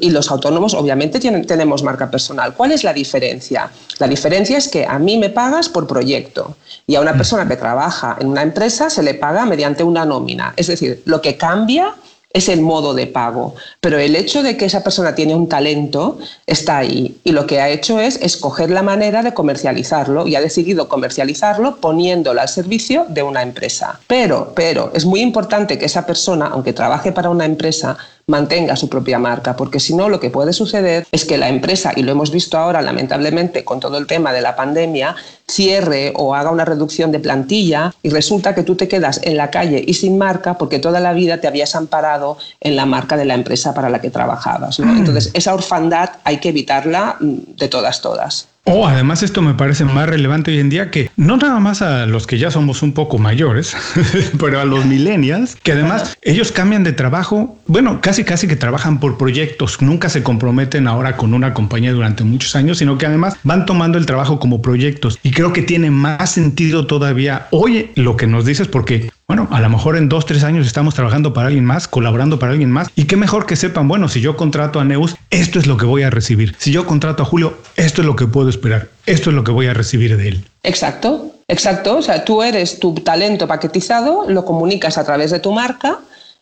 y 0.00 0.10
los 0.10 0.30
autónomos 0.30 0.74
obviamente 0.74 1.18
tienen, 1.18 1.46
tenemos 1.46 1.82
marca 1.82 2.10
personal. 2.10 2.54
¿Cuál 2.54 2.72
es 2.72 2.84
la 2.84 2.92
diferencia? 2.92 3.70
La 3.98 4.06
diferencia 4.06 4.58
es 4.58 4.68
que 4.68 4.86
a 4.86 4.98
mí 4.98 5.18
me 5.18 5.30
pagas 5.30 5.68
por 5.68 5.86
proyecto 5.86 6.56
y 6.86 6.94
a 6.96 7.00
una 7.00 7.14
persona 7.14 7.48
que 7.48 7.56
trabaja 7.56 8.16
en 8.20 8.28
una 8.28 8.42
empresa 8.42 8.90
se 8.90 9.02
le 9.02 9.14
paga 9.14 9.46
mediante 9.46 9.82
una 9.82 10.04
nómina. 10.04 10.52
Es 10.56 10.66
decir, 10.66 11.02
lo 11.06 11.20
que 11.20 11.36
cambia 11.36 11.94
es 12.32 12.48
el 12.48 12.60
modo 12.60 12.94
de 12.94 13.06
pago. 13.06 13.54
Pero 13.80 13.98
el 13.98 14.14
hecho 14.14 14.42
de 14.42 14.56
que 14.56 14.66
esa 14.66 14.84
persona 14.84 15.14
tiene 15.14 15.34
un 15.34 15.48
talento 15.48 16.18
está 16.46 16.78
ahí. 16.78 17.18
Y 17.24 17.32
lo 17.32 17.46
que 17.46 17.60
ha 17.60 17.68
hecho 17.68 18.00
es 18.00 18.16
escoger 18.22 18.70
la 18.70 18.82
manera 18.82 19.22
de 19.22 19.34
comercializarlo 19.34 20.26
y 20.26 20.36
ha 20.36 20.40
decidido 20.40 20.88
comercializarlo 20.88 21.76
poniéndolo 21.76 22.40
al 22.40 22.48
servicio 22.48 23.06
de 23.08 23.22
una 23.22 23.42
empresa. 23.42 24.00
Pero, 24.06 24.52
pero, 24.54 24.92
es 24.94 25.04
muy 25.04 25.20
importante 25.20 25.78
que 25.78 25.86
esa 25.86 26.06
persona, 26.06 26.46
aunque 26.46 26.72
trabaje 26.72 27.12
para 27.12 27.30
una 27.30 27.44
empresa, 27.44 27.96
mantenga 28.30 28.76
su 28.76 28.88
propia 28.88 29.18
marca, 29.18 29.56
porque 29.56 29.80
si 29.80 29.94
no, 29.94 30.08
lo 30.08 30.20
que 30.20 30.30
puede 30.30 30.52
suceder 30.52 31.06
es 31.12 31.24
que 31.24 31.36
la 31.36 31.48
empresa, 31.48 31.92
y 31.94 32.02
lo 32.02 32.12
hemos 32.12 32.30
visto 32.30 32.56
ahora 32.56 32.80
lamentablemente 32.80 33.64
con 33.64 33.80
todo 33.80 33.98
el 33.98 34.06
tema 34.06 34.32
de 34.32 34.40
la 34.40 34.56
pandemia, 34.56 35.16
cierre 35.46 36.12
o 36.16 36.34
haga 36.34 36.50
una 36.50 36.64
reducción 36.64 37.12
de 37.12 37.18
plantilla 37.18 37.92
y 38.02 38.10
resulta 38.10 38.54
que 38.54 38.62
tú 38.62 38.76
te 38.76 38.88
quedas 38.88 39.20
en 39.24 39.36
la 39.36 39.50
calle 39.50 39.82
y 39.84 39.94
sin 39.94 40.16
marca 40.16 40.54
porque 40.56 40.78
toda 40.78 41.00
la 41.00 41.12
vida 41.12 41.40
te 41.40 41.48
habías 41.48 41.74
amparado 41.74 42.38
en 42.60 42.76
la 42.76 42.86
marca 42.86 43.16
de 43.16 43.24
la 43.24 43.34
empresa 43.34 43.74
para 43.74 43.90
la 43.90 44.00
que 44.00 44.10
trabajabas. 44.10 44.78
Mm. 44.78 44.98
Entonces, 44.98 45.30
esa 45.34 45.52
orfandad 45.52 46.10
hay 46.24 46.38
que 46.38 46.50
evitarla 46.50 47.16
mm, 47.18 47.56
de 47.56 47.68
todas, 47.68 48.00
todas. 48.00 48.49
Oh, 48.64 48.86
además 48.86 49.22
esto 49.22 49.40
me 49.40 49.54
parece 49.54 49.84
más 49.84 50.08
relevante 50.08 50.50
hoy 50.50 50.58
en 50.58 50.68
día 50.68 50.90
que 50.90 51.10
no 51.16 51.38
nada 51.38 51.58
más 51.60 51.80
a 51.80 52.06
los 52.06 52.26
que 52.26 52.38
ya 52.38 52.50
somos 52.50 52.82
un 52.82 52.92
poco 52.92 53.18
mayores, 53.18 53.74
pero 54.38 54.60
a 54.60 54.64
los 54.64 54.84
millennials, 54.84 55.56
que 55.56 55.72
además 55.72 56.16
ellos 56.22 56.52
cambian 56.52 56.84
de 56.84 56.92
trabajo, 56.92 57.58
bueno, 57.66 58.00
casi 58.02 58.22
casi 58.22 58.46
que 58.46 58.56
trabajan 58.56 59.00
por 59.00 59.16
proyectos, 59.16 59.80
nunca 59.80 60.10
se 60.10 60.22
comprometen 60.22 60.86
ahora 60.88 61.16
con 61.16 61.32
una 61.32 61.54
compañía 61.54 61.92
durante 61.92 62.22
muchos 62.22 62.54
años, 62.54 62.78
sino 62.78 62.98
que 62.98 63.06
además 63.06 63.36
van 63.44 63.64
tomando 63.64 63.96
el 63.96 64.06
trabajo 64.06 64.38
como 64.38 64.60
proyectos. 64.60 65.18
Y 65.22 65.30
creo 65.30 65.52
que 65.52 65.62
tiene 65.62 65.90
más 65.90 66.30
sentido 66.30 66.86
todavía 66.86 67.48
hoy 67.50 67.90
lo 67.94 68.16
que 68.16 68.26
nos 68.26 68.44
dices 68.44 68.68
porque 68.68 69.10
bueno, 69.30 69.46
a 69.52 69.60
lo 69.60 69.70
mejor 69.70 69.96
en 69.96 70.08
dos, 70.08 70.26
tres 70.26 70.42
años 70.42 70.66
estamos 70.66 70.96
trabajando 70.96 71.32
para 71.32 71.46
alguien 71.46 71.64
más, 71.64 71.86
colaborando 71.86 72.40
para 72.40 72.50
alguien 72.50 72.68
más. 72.68 72.88
Y 72.96 73.04
qué 73.04 73.16
mejor 73.16 73.46
que 73.46 73.54
sepan, 73.54 73.86
bueno, 73.86 74.08
si 74.08 74.20
yo 74.20 74.36
contrato 74.36 74.80
a 74.80 74.84
Neus, 74.84 75.14
esto 75.30 75.60
es 75.60 75.68
lo 75.68 75.76
que 75.76 75.86
voy 75.86 76.02
a 76.02 76.10
recibir. 76.10 76.56
Si 76.58 76.72
yo 76.72 76.84
contrato 76.84 77.22
a 77.22 77.26
Julio, 77.26 77.56
esto 77.76 78.00
es 78.00 78.08
lo 78.08 78.16
que 78.16 78.26
puedo 78.26 78.48
esperar. 78.48 78.88
Esto 79.06 79.30
es 79.30 79.36
lo 79.36 79.44
que 79.44 79.52
voy 79.52 79.68
a 79.68 79.72
recibir 79.72 80.16
de 80.16 80.30
él. 80.30 80.44
Exacto, 80.64 81.30
exacto. 81.46 81.98
O 81.98 82.02
sea, 82.02 82.24
tú 82.24 82.42
eres 82.42 82.80
tu 82.80 82.92
talento 82.94 83.46
paquetizado, 83.46 84.24
lo 84.28 84.44
comunicas 84.44 84.98
a 84.98 85.04
través 85.04 85.30
de 85.30 85.38
tu 85.38 85.52
marca 85.52 86.00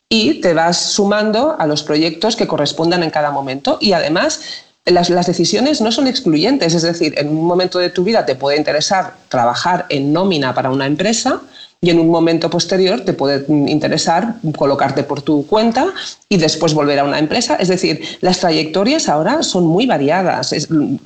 y 0.08 0.40
te 0.40 0.54
vas 0.54 0.92
sumando 0.92 1.56
a 1.58 1.66
los 1.66 1.82
proyectos 1.82 2.36
que 2.36 2.46
correspondan 2.46 3.02
en 3.02 3.10
cada 3.10 3.30
momento. 3.30 3.76
Y 3.82 3.92
además, 3.92 4.40
las, 4.86 5.10
las, 5.10 5.26
decisiones 5.26 5.82
no 5.82 5.92
son 5.92 6.06
excluyentes, 6.06 6.72
es 6.72 6.80
decir, 6.80 7.12
en 7.18 7.28
un 7.28 7.44
momento 7.44 7.78
de 7.80 7.90
tu 7.90 8.02
vida 8.02 8.24
te 8.24 8.34
puede 8.34 8.56
interesar 8.56 9.12
trabajar 9.28 9.84
en 9.90 10.10
nómina 10.14 10.54
para 10.54 10.70
una 10.70 10.86
empresa, 10.86 11.42
y 11.80 11.90
en 11.90 12.00
un 12.00 12.10
momento 12.10 12.50
posterior 12.50 13.02
te 13.02 13.12
puede 13.12 13.44
interesar 13.48 14.34
colocarte 14.56 15.04
por 15.04 15.22
tu 15.22 15.46
cuenta 15.46 15.86
y 16.28 16.36
después 16.36 16.74
volver 16.74 16.98
a 16.98 17.04
una 17.04 17.20
empresa. 17.20 17.54
Es 17.54 17.68
decir, 17.68 18.00
las 18.20 18.40
trayectorias 18.40 19.08
ahora 19.08 19.44
son 19.44 19.64
muy 19.64 19.86
variadas. 19.86 20.54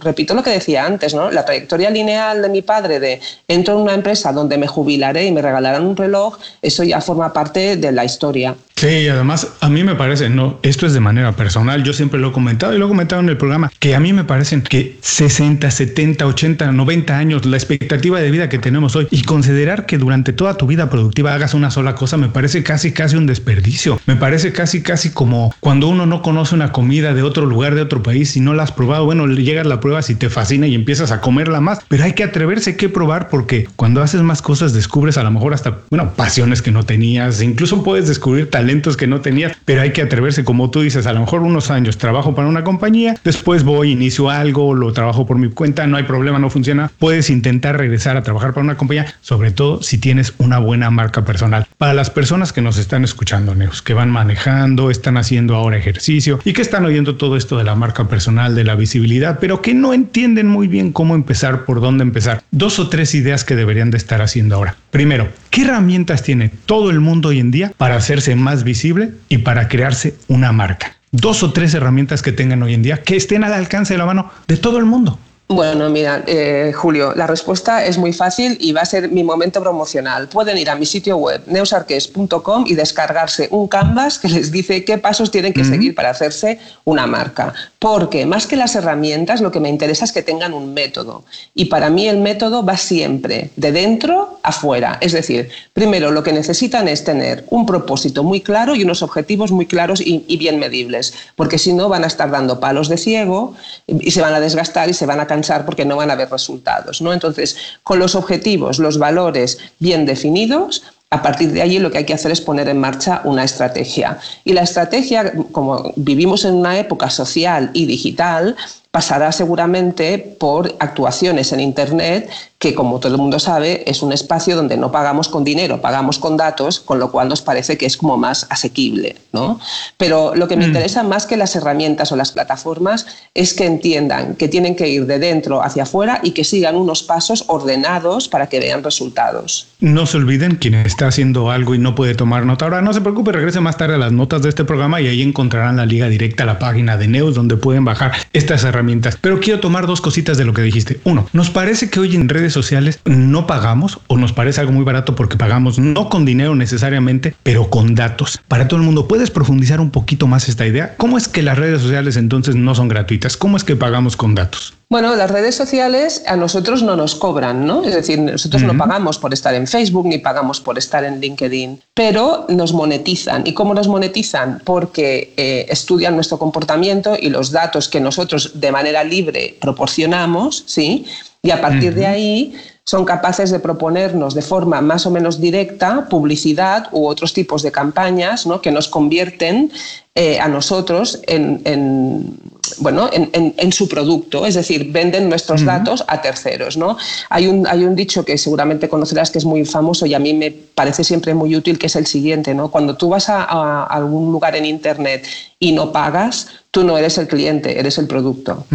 repito 0.00 0.32
lo 0.32 0.42
que 0.42 0.50
decía 0.50 0.86
antes, 0.86 1.12
¿no? 1.14 1.30
La 1.30 1.44
trayectoria 1.44 1.90
lineal 1.90 2.40
de 2.40 2.48
mi 2.48 2.62
padre 2.62 3.00
de 3.00 3.20
entro 3.48 3.74
en 3.74 3.80
una 3.80 3.94
empresa 3.94 4.32
donde 4.32 4.56
me 4.56 4.66
jubilaré 4.66 5.26
y 5.26 5.32
me 5.32 5.42
regalarán 5.42 5.86
un 5.86 5.96
reloj, 5.96 6.38
eso 6.62 6.84
ya 6.84 7.02
forma 7.02 7.34
parte 7.34 7.76
de 7.76 7.92
la 7.92 8.06
historia. 8.06 8.56
Sí, 8.76 9.06
además 9.08 9.46
a 9.60 9.68
mí 9.68 9.84
me 9.84 9.94
parece, 9.94 10.28
no, 10.28 10.58
esto 10.62 10.86
es 10.86 10.92
de 10.92 10.98
manera 10.98 11.36
personal, 11.36 11.84
yo 11.84 11.92
siempre 11.92 12.18
lo 12.18 12.30
he 12.30 12.32
comentado 12.32 12.74
y 12.74 12.78
lo 12.78 12.86
he 12.86 12.88
comentado 12.88 13.20
en 13.22 13.28
el 13.28 13.36
programa, 13.36 13.70
que 13.78 13.94
a 13.94 14.00
mí 14.00 14.12
me 14.12 14.24
parecen 14.24 14.62
que 14.62 14.96
60, 15.00 15.70
70, 15.70 16.26
80, 16.26 16.72
90 16.72 17.16
años, 17.16 17.46
la 17.46 17.58
expectativa 17.58 18.18
de 18.20 18.30
vida 18.32 18.48
que 18.48 18.58
tenemos 18.58 18.96
hoy 18.96 19.06
y 19.12 19.22
considerar 19.22 19.86
que 19.86 19.98
durante 19.98 20.32
toda 20.32 20.56
tu 20.56 20.61
vida 20.66 20.90
productiva 20.90 21.34
hagas 21.34 21.54
una 21.54 21.70
sola 21.70 21.94
cosa, 21.94 22.16
me 22.16 22.28
parece 22.28 22.62
casi, 22.62 22.92
casi 22.92 23.16
un 23.16 23.26
desperdicio. 23.26 24.00
Me 24.06 24.16
parece 24.16 24.52
casi, 24.52 24.82
casi 24.82 25.10
como 25.10 25.54
cuando 25.60 25.88
uno 25.88 26.06
no 26.06 26.22
conoce 26.22 26.54
una 26.54 26.72
comida 26.72 27.14
de 27.14 27.22
otro 27.22 27.46
lugar, 27.46 27.74
de 27.74 27.82
otro 27.82 28.02
país 28.02 28.36
y 28.36 28.40
no 28.40 28.54
la 28.54 28.62
has 28.62 28.72
probado, 28.72 29.04
bueno, 29.04 29.26
llegas, 29.26 29.66
la 29.66 29.80
pruebas 29.80 30.10
y 30.10 30.14
te 30.14 30.30
fascina 30.30 30.66
y 30.66 30.74
empiezas 30.74 31.12
a 31.12 31.20
comerla 31.20 31.60
más, 31.60 31.80
pero 31.88 32.04
hay 32.04 32.12
que 32.12 32.24
atreverse, 32.24 32.70
hay 32.70 32.76
que 32.76 32.88
probar 32.88 33.28
porque 33.28 33.68
cuando 33.76 34.02
haces 34.02 34.22
más 34.22 34.42
cosas 34.42 34.72
descubres 34.72 35.18
a 35.18 35.22
lo 35.22 35.30
mejor 35.30 35.54
hasta, 35.54 35.78
bueno, 35.90 36.12
pasiones 36.14 36.62
que 36.62 36.70
no 36.70 36.84
tenías, 36.84 37.42
incluso 37.42 37.82
puedes 37.82 38.08
descubrir 38.08 38.50
talentos 38.50 38.96
que 38.96 39.06
no 39.06 39.20
tenía, 39.20 39.56
pero 39.64 39.82
hay 39.82 39.92
que 39.92 40.02
atreverse, 40.02 40.44
como 40.44 40.70
tú 40.70 40.80
dices, 40.80 41.06
a 41.06 41.12
lo 41.12 41.20
mejor 41.20 41.42
unos 41.42 41.70
años 41.70 41.98
trabajo 41.98 42.34
para 42.34 42.48
una 42.48 42.64
compañía, 42.64 43.16
después 43.24 43.64
voy, 43.64 43.92
inicio 43.92 44.30
algo, 44.30 44.74
lo 44.74 44.92
trabajo 44.92 45.26
por 45.26 45.38
mi 45.38 45.48
cuenta, 45.48 45.86
no 45.86 45.96
hay 45.96 46.04
problema, 46.04 46.38
no 46.38 46.50
funciona, 46.50 46.90
puedes 46.98 47.30
intentar 47.30 47.78
regresar 47.78 48.16
a 48.16 48.22
trabajar 48.22 48.52
para 48.52 48.64
una 48.64 48.76
compañía, 48.76 49.14
sobre 49.20 49.50
todo 49.50 49.82
si 49.82 49.98
tienes 49.98 50.34
una 50.38 50.51
buena 50.58 50.90
marca 50.90 51.24
personal. 51.24 51.66
Para 51.78 51.94
las 51.94 52.10
personas 52.10 52.52
que 52.52 52.62
nos 52.62 52.78
están 52.78 53.04
escuchando, 53.04 53.54
Neos, 53.54 53.82
que 53.82 53.94
van 53.94 54.10
manejando, 54.10 54.90
están 54.90 55.16
haciendo 55.16 55.56
ahora 55.56 55.76
ejercicio 55.76 56.40
y 56.44 56.52
que 56.52 56.62
están 56.62 56.84
oyendo 56.84 57.16
todo 57.16 57.36
esto 57.36 57.58
de 57.58 57.64
la 57.64 57.74
marca 57.74 58.08
personal, 58.08 58.54
de 58.54 58.64
la 58.64 58.74
visibilidad, 58.74 59.38
pero 59.40 59.62
que 59.62 59.74
no 59.74 59.94
entienden 59.94 60.48
muy 60.48 60.68
bien 60.68 60.92
cómo 60.92 61.14
empezar, 61.14 61.64
por 61.64 61.80
dónde 61.80 62.02
empezar. 62.02 62.42
Dos 62.50 62.78
o 62.78 62.88
tres 62.88 63.14
ideas 63.14 63.44
que 63.44 63.56
deberían 63.56 63.90
de 63.90 63.98
estar 63.98 64.22
haciendo 64.22 64.56
ahora. 64.56 64.76
Primero, 64.90 65.28
¿qué 65.50 65.62
herramientas 65.62 66.22
tiene 66.22 66.50
todo 66.66 66.90
el 66.90 67.00
mundo 67.00 67.30
hoy 67.30 67.40
en 67.40 67.50
día 67.50 67.72
para 67.76 67.96
hacerse 67.96 68.34
más 68.36 68.64
visible 68.64 69.12
y 69.28 69.38
para 69.38 69.68
crearse 69.68 70.16
una 70.28 70.52
marca. 70.52 70.96
Dos 71.10 71.42
o 71.42 71.52
tres 71.52 71.74
herramientas 71.74 72.22
que 72.22 72.32
tengan 72.32 72.62
hoy 72.62 72.74
en 72.74 72.82
día 72.82 73.02
que 73.02 73.16
estén 73.16 73.44
al 73.44 73.52
alcance 73.52 73.94
de 73.94 73.98
la 73.98 74.06
mano 74.06 74.30
de 74.48 74.56
todo 74.56 74.78
el 74.78 74.86
mundo. 74.86 75.18
Bueno, 75.48 75.90
mira, 75.90 76.24
eh, 76.26 76.72
Julio, 76.74 77.12
la 77.14 77.26
respuesta 77.26 77.84
es 77.84 77.98
muy 77.98 78.14
fácil 78.14 78.56
y 78.58 78.72
va 78.72 78.80
a 78.80 78.86
ser 78.86 79.10
mi 79.10 79.22
momento 79.22 79.60
promocional. 79.60 80.28
Pueden 80.28 80.56
ir 80.56 80.70
a 80.70 80.76
mi 80.76 80.86
sitio 80.86 81.18
web, 81.18 81.42
neusarques.com 81.46 82.64
y 82.66 82.74
descargarse 82.74 83.48
un 83.50 83.68
canvas 83.68 84.18
que 84.18 84.28
les 84.28 84.50
dice 84.50 84.82
qué 84.84 84.96
pasos 84.96 85.30
tienen 85.30 85.52
que 85.52 85.64
seguir 85.64 85.94
para 85.94 86.10
hacerse 86.10 86.58
una 86.84 87.06
marca. 87.06 87.52
Porque 87.78 88.24
más 88.24 88.46
que 88.46 88.56
las 88.56 88.74
herramientas, 88.76 89.42
lo 89.42 89.50
que 89.50 89.60
me 89.60 89.68
interesa 89.68 90.06
es 90.06 90.12
que 90.12 90.22
tengan 90.22 90.54
un 90.54 90.72
método. 90.72 91.24
Y 91.54 91.66
para 91.66 91.90
mí 91.90 92.08
el 92.08 92.18
método 92.18 92.64
va 92.64 92.78
siempre 92.78 93.50
de 93.56 93.72
dentro 93.72 94.38
afuera. 94.42 94.96
Es 95.02 95.12
decir, 95.12 95.50
primero 95.74 96.10
lo 96.12 96.22
que 96.22 96.32
necesitan 96.32 96.88
es 96.88 97.04
tener 97.04 97.44
un 97.50 97.66
propósito 97.66 98.22
muy 98.22 98.40
claro 98.40 98.74
y 98.74 98.84
unos 98.84 99.02
objetivos 99.02 99.52
muy 99.52 99.66
claros 99.66 100.00
y, 100.00 100.24
y 100.26 100.36
bien 100.38 100.58
medibles, 100.58 101.12
porque 101.36 101.58
si 101.58 101.74
no 101.74 101.90
van 101.90 102.04
a 102.04 102.06
estar 102.06 102.30
dando 102.30 102.58
palos 102.58 102.88
de 102.88 102.96
ciego 102.96 103.54
y 103.86 104.12
se 104.12 104.22
van 104.22 104.34
a 104.34 104.40
desgastar 104.40 104.88
y 104.88 104.94
se 104.94 105.04
van 105.04 105.20
a 105.20 105.26
cansar 105.26 105.41
porque 105.64 105.84
no 105.84 105.96
van 105.96 106.10
a 106.10 106.14
ver 106.14 106.30
resultados. 106.30 107.00
¿no? 107.00 107.12
Entonces, 107.12 107.56
con 107.82 107.98
los 107.98 108.14
objetivos, 108.14 108.78
los 108.78 108.98
valores 108.98 109.58
bien 109.78 110.06
definidos, 110.06 110.82
a 111.10 111.20
partir 111.20 111.52
de 111.52 111.60
allí 111.60 111.78
lo 111.78 111.90
que 111.90 111.98
hay 111.98 112.06
que 112.06 112.14
hacer 112.14 112.32
es 112.32 112.40
poner 112.40 112.70
en 112.70 112.78
marcha 112.78 113.20
una 113.24 113.44
estrategia. 113.44 114.18
Y 114.44 114.54
la 114.54 114.62
estrategia, 114.62 115.32
como 115.52 115.92
vivimos 115.96 116.46
en 116.46 116.54
una 116.54 116.78
época 116.78 117.10
social 117.10 117.70
y 117.74 117.84
digital, 117.84 118.56
pasará 118.90 119.30
seguramente 119.30 120.18
por 120.18 120.74
actuaciones 120.78 121.52
en 121.52 121.60
Internet, 121.60 122.30
que 122.62 122.76
como 122.76 123.00
todo 123.00 123.16
el 123.16 123.20
mundo 123.20 123.40
sabe 123.40 123.82
es 123.90 124.02
un 124.02 124.12
espacio 124.12 124.54
donde 124.54 124.76
no 124.76 124.92
pagamos 124.92 125.28
con 125.28 125.42
dinero, 125.42 125.80
pagamos 125.80 126.20
con 126.20 126.36
datos, 126.36 126.78
con 126.78 127.00
lo 127.00 127.10
cual 127.10 127.28
nos 127.28 127.42
parece 127.42 127.76
que 127.76 127.86
es 127.86 127.96
como 127.96 128.16
más 128.16 128.46
asequible. 128.50 129.16
¿no? 129.32 129.58
Pero 129.96 130.34
lo 130.36 130.46
que 130.46 130.56
me 130.56 130.64
mm. 130.64 130.68
interesa 130.68 131.02
más 131.02 131.26
que 131.26 131.36
las 131.36 131.56
herramientas 131.56 132.12
o 132.12 132.16
las 132.16 132.30
plataformas 132.30 133.06
es 133.34 133.52
que 133.52 133.66
entiendan 133.66 134.36
que 134.36 134.46
tienen 134.46 134.76
que 134.76 134.88
ir 134.88 135.06
de 135.06 135.18
dentro 135.18 135.60
hacia 135.60 135.82
afuera 135.82 136.20
y 136.22 136.30
que 136.30 136.44
sigan 136.44 136.76
unos 136.76 137.02
pasos 137.02 137.44
ordenados 137.48 138.28
para 138.28 138.48
que 138.48 138.60
vean 138.60 138.84
resultados. 138.84 139.66
No 139.80 140.06
se 140.06 140.18
olviden, 140.18 140.54
quien 140.54 140.74
está 140.74 141.08
haciendo 141.08 141.50
algo 141.50 141.74
y 141.74 141.78
no 141.78 141.96
puede 141.96 142.14
tomar 142.14 142.46
nota 142.46 142.66
ahora, 142.66 142.80
no 142.80 142.92
se 142.92 143.00
preocupe, 143.00 143.32
regrese 143.32 143.58
más 143.58 143.76
tarde 143.76 143.96
a 143.96 143.98
las 143.98 144.12
notas 144.12 144.42
de 144.42 144.50
este 144.50 144.64
programa 144.64 145.00
y 145.00 145.08
ahí 145.08 145.22
encontrarán 145.22 145.78
la 145.78 145.86
liga 145.86 146.08
directa 146.08 146.44
a 146.44 146.46
la 146.46 146.60
página 146.60 146.96
de 146.96 147.08
Neus 147.08 147.34
donde 147.34 147.56
pueden 147.56 147.84
bajar 147.84 148.12
estas 148.32 148.62
herramientas 148.62 149.18
pero 149.20 149.40
quiero 149.40 149.60
tomar 149.60 149.86
dos 149.86 150.00
cositas 150.00 150.36
de 150.36 150.44
lo 150.44 150.52
que 150.52 150.62
dijiste. 150.62 151.00
Uno, 151.04 151.26
nos 151.32 151.50
parece 151.50 151.90
que 151.90 152.00
hoy 152.00 152.14
en 152.14 152.28
redes 152.28 152.51
sociales 152.52 153.00
no 153.04 153.46
pagamos 153.46 154.00
o 154.06 154.16
nos 154.16 154.32
parece 154.32 154.60
algo 154.60 154.72
muy 154.72 154.84
barato 154.84 155.14
porque 155.14 155.36
pagamos 155.36 155.78
no 155.78 156.08
con 156.08 156.24
dinero 156.24 156.54
necesariamente, 156.54 157.34
pero 157.42 157.70
con 157.70 157.94
datos. 157.94 158.40
Para 158.48 158.68
todo 158.68 158.80
el 158.80 158.86
mundo, 158.86 159.08
¿puedes 159.08 159.30
profundizar 159.30 159.80
un 159.80 159.90
poquito 159.90 160.26
más 160.26 160.48
esta 160.48 160.66
idea? 160.66 160.94
¿Cómo 160.96 161.18
es 161.18 161.28
que 161.28 161.42
las 161.42 161.58
redes 161.58 161.82
sociales 161.82 162.16
entonces 162.16 162.54
no 162.54 162.74
son 162.74 162.88
gratuitas? 162.88 163.36
¿Cómo 163.36 163.56
es 163.56 163.64
que 163.64 163.76
pagamos 163.76 164.16
con 164.16 164.34
datos? 164.34 164.74
Bueno, 164.92 165.16
las 165.16 165.30
redes 165.30 165.54
sociales 165.54 166.22
a 166.26 166.36
nosotros 166.36 166.82
no 166.82 166.96
nos 166.96 167.14
cobran, 167.14 167.66
¿no? 167.66 167.82
Es 167.82 167.94
decir, 167.94 168.18
nosotros 168.18 168.62
no 168.62 168.76
pagamos 168.76 169.16
por 169.16 169.32
estar 169.32 169.54
en 169.54 169.66
Facebook 169.66 170.06
ni 170.06 170.18
pagamos 170.18 170.60
por 170.60 170.76
estar 170.76 171.02
en 171.04 171.18
LinkedIn, 171.18 171.80
pero 171.94 172.44
nos 172.50 172.74
monetizan. 172.74 173.46
¿Y 173.46 173.54
cómo 173.54 173.72
nos 173.72 173.88
monetizan? 173.88 174.60
Porque 174.66 175.32
eh, 175.38 175.64
estudian 175.70 176.14
nuestro 176.14 176.38
comportamiento 176.38 177.16
y 177.18 177.30
los 177.30 177.52
datos 177.52 177.88
que 177.88 178.00
nosotros 178.00 178.60
de 178.60 178.70
manera 178.70 179.02
libre 179.02 179.56
proporcionamos, 179.62 180.62
¿sí? 180.66 181.06
Y 181.44 181.50
a 181.50 181.60
partir 181.60 181.92
de 181.94 182.06
ahí 182.06 182.54
son 182.84 183.04
capaces 183.04 183.50
de 183.50 183.58
proponernos 183.58 184.34
de 184.34 184.42
forma 184.42 184.80
más 184.80 185.06
o 185.06 185.10
menos 185.10 185.40
directa 185.40 186.08
publicidad 186.08 186.88
u 186.92 187.06
otros 187.06 187.32
tipos 187.32 187.62
de 187.62 187.72
campañas 187.72 188.46
¿no? 188.46 188.60
que 188.60 188.70
nos 188.70 188.86
convierten 188.86 189.72
eh, 190.14 190.38
a 190.38 190.46
nosotros 190.46 191.20
en, 191.26 192.38
bueno, 192.78 193.10
en, 193.12 193.72
su 193.72 193.88
producto, 193.88 194.46
es 194.46 194.54
decir, 194.54 194.92
venden 194.92 195.28
nuestros 195.28 195.64
datos 195.64 196.04
a 196.06 196.20
terceros. 196.22 196.76
¿no? 196.76 196.96
Hay, 197.28 197.48
un, 197.48 197.66
hay 197.66 197.82
un 197.84 197.96
dicho 197.96 198.24
que 198.24 198.38
seguramente 198.38 198.88
conocerás 198.88 199.32
que 199.32 199.38
es 199.38 199.44
muy 199.44 199.64
famoso 199.64 200.06
y 200.06 200.14
a 200.14 200.20
mí 200.20 200.34
me 200.34 200.52
parece 200.52 201.02
siempre 201.02 201.34
muy 201.34 201.56
útil, 201.56 201.76
que 201.76 201.86
es 201.86 201.96
el 201.96 202.06
siguiente. 202.06 202.54
¿no? 202.54 202.70
Cuando 202.70 202.96
tú 202.96 203.08
vas 203.08 203.28
a 203.28 203.82
algún 203.84 204.30
lugar 204.30 204.54
en 204.54 204.64
Internet 204.64 205.26
y 205.58 205.72
no 205.72 205.90
pagas, 205.90 206.46
tú 206.72 206.84
no 206.84 206.96
eres 206.96 207.18
el 207.18 207.28
cliente, 207.28 207.78
eres 207.78 207.98
el 207.98 208.06
producto. 208.06 208.66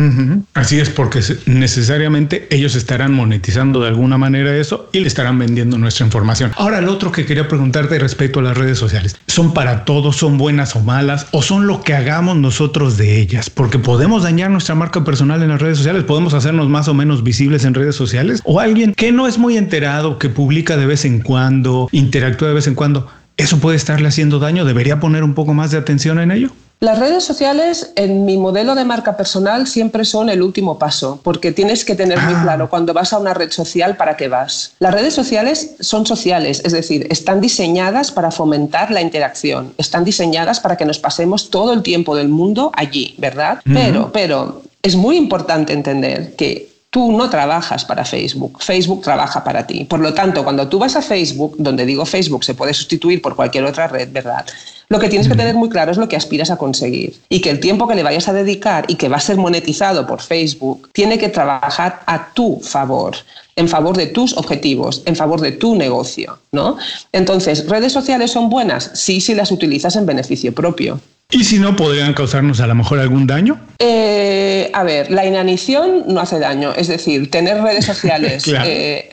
Así 0.53 0.79
es, 0.79 0.91
porque 0.91 1.19
necesariamente 1.47 2.47
ellos 2.51 2.75
estarán 2.75 3.11
monetizando 3.11 3.81
de 3.81 3.87
alguna 3.87 4.19
manera 4.19 4.55
eso 4.55 4.87
y 4.93 4.99
le 4.99 5.07
estarán 5.07 5.39
vendiendo 5.39 5.79
nuestra 5.79 6.05
información. 6.05 6.51
Ahora, 6.57 6.79
lo 6.79 6.93
otro 6.93 7.11
que 7.11 7.25
quería 7.25 7.47
preguntarte 7.47 7.97
respecto 7.97 8.39
a 8.39 8.43
las 8.43 8.55
redes 8.55 8.77
sociales, 8.77 9.17
¿son 9.25 9.51
para 9.51 9.83
todos, 9.83 10.15
son 10.15 10.37
buenas 10.37 10.75
o 10.75 10.81
malas, 10.81 11.25
o 11.31 11.41
son 11.41 11.65
lo 11.65 11.81
que 11.81 11.95
hagamos 11.95 12.37
nosotros 12.37 12.97
de 12.97 13.19
ellas? 13.19 13.49
Porque 13.49 13.79
podemos 13.79 14.21
dañar 14.21 14.51
nuestra 14.51 14.75
marca 14.75 15.03
personal 15.03 15.41
en 15.41 15.49
las 15.49 15.59
redes 15.59 15.77
sociales, 15.77 16.03
podemos 16.03 16.35
hacernos 16.35 16.69
más 16.69 16.87
o 16.87 16.93
menos 16.93 17.23
visibles 17.23 17.65
en 17.65 17.73
redes 17.73 17.95
sociales, 17.95 18.41
o 18.43 18.59
alguien 18.59 18.93
que 18.93 19.11
no 19.11 19.27
es 19.27 19.39
muy 19.39 19.57
enterado, 19.57 20.19
que 20.19 20.29
publica 20.29 20.77
de 20.77 20.85
vez 20.85 21.03
en 21.03 21.21
cuando, 21.21 21.89
interactúa 21.91 22.49
de 22.49 22.53
vez 22.53 22.67
en 22.67 22.75
cuando, 22.75 23.07
¿eso 23.37 23.57
puede 23.57 23.75
estarle 23.75 24.07
haciendo 24.07 24.37
daño? 24.37 24.65
¿Debería 24.65 24.99
poner 24.99 25.23
un 25.23 25.33
poco 25.33 25.55
más 25.55 25.71
de 25.71 25.79
atención 25.79 26.19
en 26.19 26.29
ello? 26.29 26.51
Las 26.79 27.00
redes 27.00 27.24
sociales 27.24 27.91
en 27.96 28.24
mi 28.25 28.38
modelo 28.38 28.75
de 28.75 28.86
marca 28.86 29.17
personal 29.17 29.65
siempre 29.65 30.05
son 30.05 30.29
el 30.29 30.43
último 30.43 30.77
paso, 30.77 31.19
porque 31.24 31.51
tienes 31.51 31.84
que 31.84 31.96
tener 31.96 32.19
muy 32.22 32.36
ah. 32.36 32.41
claro 32.43 32.69
cuando 32.69 32.93
vas 32.93 33.13
a 33.13 33.17
una 33.17 33.34
red 33.34 33.50
social 33.50 33.98
para 33.98 34.15
qué 34.15 34.27
vas. 34.27 34.74
Las 34.77 34.93
redes 34.93 35.15
sociales 35.15 35.75
son 35.79 36.05
sociales, 36.05 36.62
es 36.63 36.74
decir, 36.74 37.07
están 37.10 37.41
diseñadas 37.41 38.12
para 38.12 38.29
fomentar 38.29 38.91
la 38.91 39.01
interacción, 39.01 39.74
están 39.79 40.03
diseñadas 40.03 40.60
para 40.60 40.77
que 40.77 40.86
nos 40.86 41.00
pasemos 41.00 41.50
todo 41.50 41.74
el 41.74 41.81
tiempo 41.81 42.15
del 42.15 42.29
mundo 42.29 42.72
allí, 42.75 43.15
¿verdad? 43.17 43.60
Pero, 43.65 44.12
pero 44.12 44.62
es 44.84 44.96
muy 44.96 45.17
importante 45.17 45.74
entender 45.74 46.36
que 46.36 46.76
Tú 46.89 47.12
no 47.12 47.29
trabajas 47.29 47.84
para 47.84 48.06
Facebook, 48.06 48.62
Facebook 48.62 49.01
trabaja 49.01 49.44
para 49.44 49.67
ti. 49.67 49.84
Por 49.84 50.00
lo 50.00 50.13
tanto, 50.13 50.44
cuando 50.44 50.67
tú 50.70 50.79
vas 50.79 50.96
a 50.96 51.01
Facebook, 51.01 51.56
donde 51.58 51.86
digo 51.86 52.06
Facebook 52.06 52.46
se 52.46 52.56
puede 52.56 52.73
sustituir 52.73 53.21
por 53.21 53.36
cualquier 53.36 53.65
otra 53.65 53.88
red, 53.88 54.10
¿verdad? 54.12 54.45
Lo 54.89 55.00
que 55.00 55.10
tienes 55.10 55.28
que 55.28 55.36
tener 55.36 55.54
muy 55.54 55.67
claro 55.67 55.91
es 55.91 55.97
lo 55.97 56.08
que 56.08 56.15
aspiras 56.15 56.50
a 56.50 56.56
conseguir 56.56 57.13
y 57.28 57.41
que 57.41 57.50
el 57.50 57.60
tiempo 57.60 57.89
que 57.89 57.95
le 57.95 58.04
vayas 58.04 58.30
a 58.30 58.34
dedicar 58.34 58.86
y 58.88 58.95
que 58.95 59.10
va 59.10 59.17
a 59.17 59.21
ser 59.21 59.36
monetizado 59.36 60.08
por 60.08 60.21
Facebook 60.21 60.89
tiene 60.93 61.17
que 61.17 61.28
trabajar 61.28 62.04
a 62.06 62.34
tu 62.34 62.62
favor 62.62 63.17
en 63.58 63.67
favor 63.67 63.97
de 63.97 64.08
tus 64.08 64.38
objetivos, 64.38 65.02
en 65.06 65.15
favor 65.15 65.41
de 65.41 65.52
tu 65.52 65.76
negocio, 65.76 66.39
¿no? 66.52 66.78
Entonces, 67.12 67.67
¿redes 67.67 67.91
sociales 67.91 68.32
son 68.32 68.50
buenas? 68.50 68.91
Sí, 68.93 69.19
si 69.19 69.34
las 69.34 69.52
utilizas 69.52 69.95
en 69.95 70.06
beneficio 70.06 70.54
propio. 70.54 71.02
¿Y 71.29 71.43
si 71.43 71.59
no, 71.59 71.75
podrían 71.75 72.13
causarnos 72.13 72.61
a 72.61 72.67
lo 72.67 72.75
mejor 72.75 72.99
algún 72.99 73.27
daño? 73.27 73.59
Eh, 73.79 74.71
a 74.73 74.83
ver, 74.83 75.11
la 75.11 75.25
inanición 75.25 76.05
no 76.07 76.21
hace 76.21 76.39
daño. 76.39 76.73
Es 76.73 76.87
decir, 76.87 77.29
tener 77.29 77.61
redes 77.61 77.85
sociales, 77.93 78.45
eh, 78.47 79.09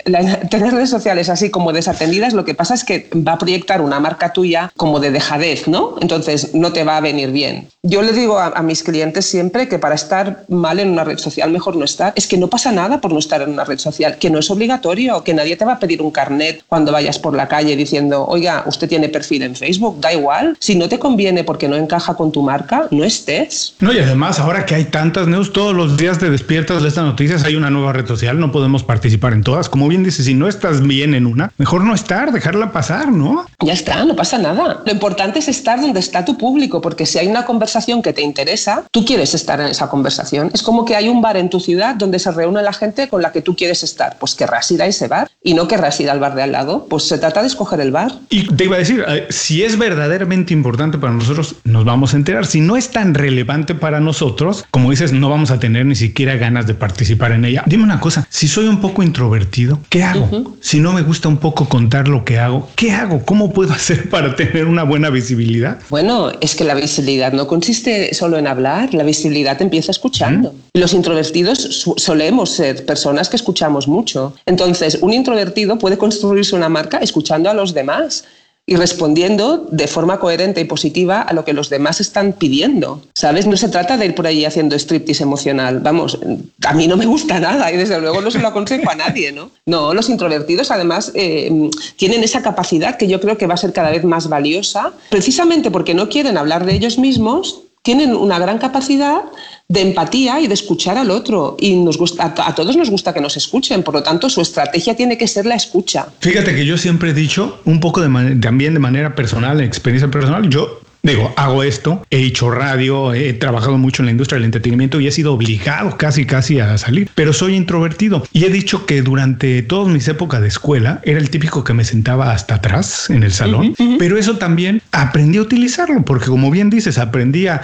tener 0.49 0.73
redes 0.73 0.91
sociales 0.91 1.29
así 1.29 1.51
como 1.51 1.73
desatendidas, 1.73 2.33
lo 2.33 2.45
que 2.45 2.55
pasa 2.55 2.75
es 2.75 2.85
que 2.85 3.09
va 3.15 3.33
a 3.33 3.39
proyectar 3.39 3.81
una 3.81 3.99
marca 3.99 4.33
tuya 4.33 4.71
como 4.77 5.01
de 5.01 5.11
dejadez, 5.11 5.67
¿no? 5.67 5.97
Entonces 6.01 6.55
no 6.55 6.73
te 6.73 6.85
va 6.85 6.99
a 6.99 7.01
venir 7.01 7.33
bien. 7.33 7.67
Yo 7.83 8.01
le 8.01 8.13
digo 8.13 8.39
a, 8.39 8.63
mis 8.63 8.83
clientes 8.83 9.27
siempre 9.27 9.69
que 9.69 9.79
para 9.79 9.97
estar 9.97 10.45
mal 10.49 10.79
en 10.81 10.91
una 10.91 11.05
red 11.05 11.19
social 11.19 11.51
mejor 11.51 11.77
no 11.77 11.85
estar. 11.85 12.13
Es 12.17 12.29
que 12.29 12.39
no 12.39 12.49
pasa 12.49 12.71
nada 12.71 13.01
por 13.01 13.13
no 13.13 13.19
estar 13.19 13.43
en 13.43 13.51
una 13.51 13.65
red 13.65 13.79
social, 13.79 14.19
que 14.19 14.31
no 14.31 14.39
es 14.39 14.51
obligatorio, 14.51 15.23
que 15.25 15.35
nadie 15.35 15.57
te 15.57 15.65
va 15.65 15.75
a 15.75 15.79
pedir 15.79 16.01
un 16.01 16.13
carnet 16.13 16.63
cuando 16.69 16.93
vayas 16.93 17.19
por 17.19 17.35
la 17.35 17.49
calle 17.49 17.77
diciendo, 17.77 18.25
oiga, 18.27 18.63
usted 18.67 18.89
tiene 18.89 19.09
perfil 19.09 19.43
en 19.43 19.57
Facebook, 19.57 20.01
da 20.01 20.13
igual. 20.13 20.57
Si 20.61 20.77
no 20.77 20.89
te 20.89 20.99
conviene 20.99 21.45
porque 21.45 21.69
no 21.69 21.77
encaja 21.77 22.04
con 22.13 22.31
tu 22.31 22.43
marca, 22.43 22.89
no 22.91 23.05
estés. 23.05 23.75
No, 23.81 23.91
y 23.93 23.99
además, 23.99 24.39
ahora 24.39 24.67
que 24.67 24.75
hay 24.75 24.85
tantas 24.85 25.27
news, 25.27 25.53
todos 25.53 25.75
los 25.75 25.97
días 25.97 26.19
te 26.19 26.29
despiertas 26.29 26.83
de 26.83 26.89
estas 26.89 27.05
noticias, 27.05 27.45
hay 27.45 27.57
una 27.57 27.71
nueva 27.71 27.95
red 27.95 28.07
social, 28.07 28.39
no 28.39 28.53
podemos 28.53 28.85
participar 28.85 29.33
en 29.33 29.43
todas. 29.43 29.71
Como 29.71 29.89
bien 29.89 30.05
dices, 30.05 30.27
si 30.27 30.35
no 30.35 30.49
estás 30.49 30.83
bien 30.87 31.15
en 31.15 31.27
una, 31.27 31.51
mejor 31.57 31.85
no 31.85 31.95
estar, 31.95 32.33
dejarla 32.33 32.73
pasar, 32.73 33.11
¿no? 33.11 33.47
Ya 33.61 33.73
está, 33.73 34.05
no 34.05 34.15
pasa 34.15 34.37
nada. 34.37 34.83
Lo 34.85 34.93
importante 34.93 35.39
es 35.39 35.49
estar 35.49 35.81
donde 35.81 36.01
está 36.01 36.25
tu 36.25 36.37
público, 36.37 36.81
porque 36.81 37.07
si 37.07 37.19
hay 37.19 37.29
una 37.29 37.47
conversación 37.47 38.03
que 38.03 38.13
te 38.13 38.23
interesa, 38.23 38.85
tú 38.91 39.05
quieres 39.05 39.35
estar 39.35 39.61
en 39.61 39.69
esa 39.69 39.89
conversación. 39.89 40.51
Es 40.53 40.63
como 40.63 40.85
que 40.85 40.97
hay 40.97 41.09
un 41.09 41.23
bar 41.23 41.37
en 41.37 41.49
tu 41.49 41.61
ciudad 41.61 41.95
donde 41.95 42.19
se 42.19 42.31
reúne 42.31 42.63
la 42.63 42.73
gente 42.73 43.09
con 43.09 43.23
la 43.23 43.33
que 43.33 43.43
tú 43.43 43.57
quieres 43.57 43.83
estar. 43.83 44.17
Pues 44.19 44.35
querrás 44.35 44.71
ir 44.71 44.83
a 44.83 44.87
ese 44.87 45.09
bar 45.09 45.31
y 45.43 45.55
no 45.55 45.69
querrás 45.69 46.01
ir 46.01 46.11
al 46.11 46.21
bar 46.21 46.35
de 46.35 46.43
al 46.43 46.53
lado. 46.53 46.87
Pues 46.89 47.05
se 47.05 47.19
trata 47.19 47.41
de 47.41 47.47
escoger 47.47 47.81
el 47.81 47.93
bar. 47.93 48.13
Y 48.31 48.47
te 48.55 48.65
iba 48.65 48.77
a 48.77 48.79
decir, 48.81 49.05
eh, 49.07 49.27
si 49.31 49.63
es 49.63 49.79
verdaderamente 49.79 50.53
importante 50.53 50.99
para 50.99 51.13
nosotros, 51.13 51.57
nos 51.65 51.85
vamos 51.85 51.94
a 51.95 52.17
enterar. 52.17 52.47
Si 52.47 52.61
no 52.61 52.77
es 52.77 52.91
tan 52.91 53.15
relevante 53.15 53.75
para 53.75 54.01
nosotros, 54.01 54.65
como 54.71 54.91
dices, 54.91 55.13
no 55.13 55.31
vamos 55.31 55.51
a 55.51 55.61
tener 55.61 55.87
ni 55.87 55.95
siquiera 55.95 56.35
ganas 56.37 56.67
de 56.67 56.75
participar 56.75 57.33
en 57.33 57.45
ella. 57.45 57.63
Dime 57.67 57.85
una 57.85 58.01
cosa, 58.01 58.27
si 58.29 58.49
soy 58.49 58.67
un 58.67 58.81
poco 58.81 59.03
introvertido, 59.03 59.79
¿qué 59.89 60.03
hago? 60.03 60.57
Si 60.61 60.81
no 60.81 60.93
me 60.93 61.03
gusta 61.03 61.29
un 61.29 61.37
poco 61.37 61.69
contar 61.69 62.09
lo 62.09 62.25
que 62.25 62.39
hago, 62.39 62.69
¿qué 62.75 62.91
hago? 62.91 63.25
¿Cómo 63.25 63.53
puedo 63.53 63.73
hacer 63.79 64.11
para 64.11 64.35
tener 64.35 64.67
una 64.67 64.83
buena 64.83 65.11
visibilidad? 65.11 65.79
Bueno, 65.89 66.33
es 66.41 66.57
que 66.57 66.65
la 66.65 66.75
visibilidad 66.75 67.33
no 67.33 67.47
consiste 67.47 68.13
solo 68.15 68.39
en 68.39 68.47
hablar, 68.47 68.93
la 68.93 69.05
visibilidad 69.05 69.61
empieza 69.63 69.93
escuchando. 69.93 70.55
Los 70.75 70.93
introvertidos 70.93 71.87
solemos 71.97 72.51
ser 72.51 72.85
personas 72.85 73.29
que 73.29 73.37
escuchamos 73.37 73.87
mucho. 73.87 74.35
Entonces, 74.47 74.99
un 75.01 75.13
introvertido 75.13 75.79
puede 75.79 75.97
construirse 75.97 76.57
una 76.57 76.69
marca 76.69 76.99
escuchando 76.99 77.49
a 77.49 77.55
los 77.55 77.75
demás 77.75 78.25
y 78.67 78.77
respondiendo 78.77 79.67
de 79.71 79.87
forma 79.87 80.19
coherente 80.19 80.61
y 80.61 80.65
positiva 80.65 81.21
a 81.21 81.33
lo 81.35 81.45
que 81.45 81.53
los 81.53 81.69
demás 81.69 82.01
están 82.01 82.33
pidiendo. 82.33 83.03
¿Sabes? 83.15 83.47
No 83.47 83.57
se 83.57 83.69
trata 83.69 83.97
de 83.97 84.07
ir 84.07 84.15
por 84.15 84.27
ahí 84.27 84.45
haciendo 84.45 84.75
striptease 84.77 85.23
emocional. 85.23 85.81
Vamos, 85.81 86.19
a 86.65 86.73
mí 86.73 86.89
no 86.89 86.97
me 86.97 87.05
gusta 87.05 87.39
nada 87.41 87.71
y 87.71 87.77
desde 87.77 88.01
luego 88.01 88.23
no 88.23 88.31
se 88.31 88.39
lo 88.39 88.49
aconsejo 88.49 88.91
a 88.91 88.95
nadie, 88.95 89.33
¿no? 89.33 89.51
No, 89.67 89.93
los 89.93 90.09
introvertidos 90.09 90.71
además 90.71 91.13
eh, 91.15 91.71
tienen 91.97 92.25
esa 92.25 92.43
capacidad 92.43 92.97
que 92.97 93.07
yo 93.07 93.21
creo 93.21 93.37
que 93.37 93.47
va 93.47 93.55
a 93.55 93.59
ser 93.59 93.73
cada 93.73 93.91
vez 93.91 94.05
más 94.05 94.29
valiosa, 94.29 94.93
precisamente 95.11 95.71
porque 95.71 95.95
no 95.95 96.09
quieren 96.09 96.39
hablar 96.39 96.65
de 96.65 96.75
ellos 96.75 96.99
mismos 96.99 97.61
tienen 97.85 98.17
una 98.17 98.39
gran 98.39 98.57
capacidad 98.57 99.25
de 99.69 99.83
empatía 99.83 100.41
y 100.41 100.47
de 100.47 100.55
escuchar 100.55 100.97
al 100.97 101.11
otro. 101.11 101.55
Y 101.61 101.77
nos 101.77 101.99
gusta, 101.99 102.35
a, 102.35 102.55
todos 102.55 102.77
nos 102.77 102.89
gusta 102.89 103.13
que 103.13 103.21
nos 103.21 103.37
escuchen, 103.37 103.83
por 103.83 103.93
lo 103.93 104.03
tanto 104.03 104.31
su 104.31 104.41
estrategia 104.41 104.97
tiene 104.97 105.19
que 105.19 105.29
ser 105.29 105.45
la 105.45 105.55
escucha. 105.55 106.09
Fíjate 106.21 106.55
que 106.57 106.65
yo 106.65 106.79
siempre 106.79 107.11
he 107.11 107.15
dicho, 107.15 107.61
un 107.67 107.81
poco 107.81 108.01
de 108.01 108.37
también 108.37 108.73
de 108.73 108.81
manera 108.81 109.15
personal, 109.15 109.61
experiencia 109.61 110.11
personal, 110.11 110.49
yo 110.49 110.81
Digo, 111.05 111.35
hago 111.37 111.63
esto, 111.63 112.07
he 112.09 112.21
hecho 112.21 112.51
radio, 112.51 113.13
he 113.13 113.35
trabajado 113.35 113.77
mucho 113.77 114.01
en 114.01 114.07
la 114.07 114.13
industria 114.13 114.37
del 114.37 114.47
entretenimiento 114.47 115.01
y 115.01 115.07
he 115.07 115.11
sido 115.13 115.35
obligado 115.35 115.99
casi 115.99 116.25
casi 116.25 116.61
a 116.61 116.79
salir, 116.79 117.11
pero 117.15 117.35
soy 117.35 117.57
introvertido. 117.57 118.25
Y 118.33 118.47
he 118.47 118.49
dicho 118.49 118.87
que 118.87 119.03
durante 119.03 119.61
todas 119.61 119.93
mis 119.93 120.09
épocas 120.09 120.41
de 120.41 120.49
escuela 120.49 121.01
era 121.05 121.19
el 121.19 121.29
típico 121.29 121.63
que 121.63 121.75
me 121.75 121.85
sentaba 121.85 122.33
hasta 122.33 122.55
atrás 122.55 123.11
en 123.11 123.23
el 123.23 123.33
salón, 123.33 123.75
pero 123.99 124.17
eso 124.17 124.39
también 124.39 124.81
aprendí 124.93 125.37
a 125.37 125.43
utilizarlo 125.43 126.07
porque 126.07 126.25
como 126.25 126.51
bien 126.51 126.71
dices, 126.71 126.97
aprendí 126.97 127.49
a 127.49 127.61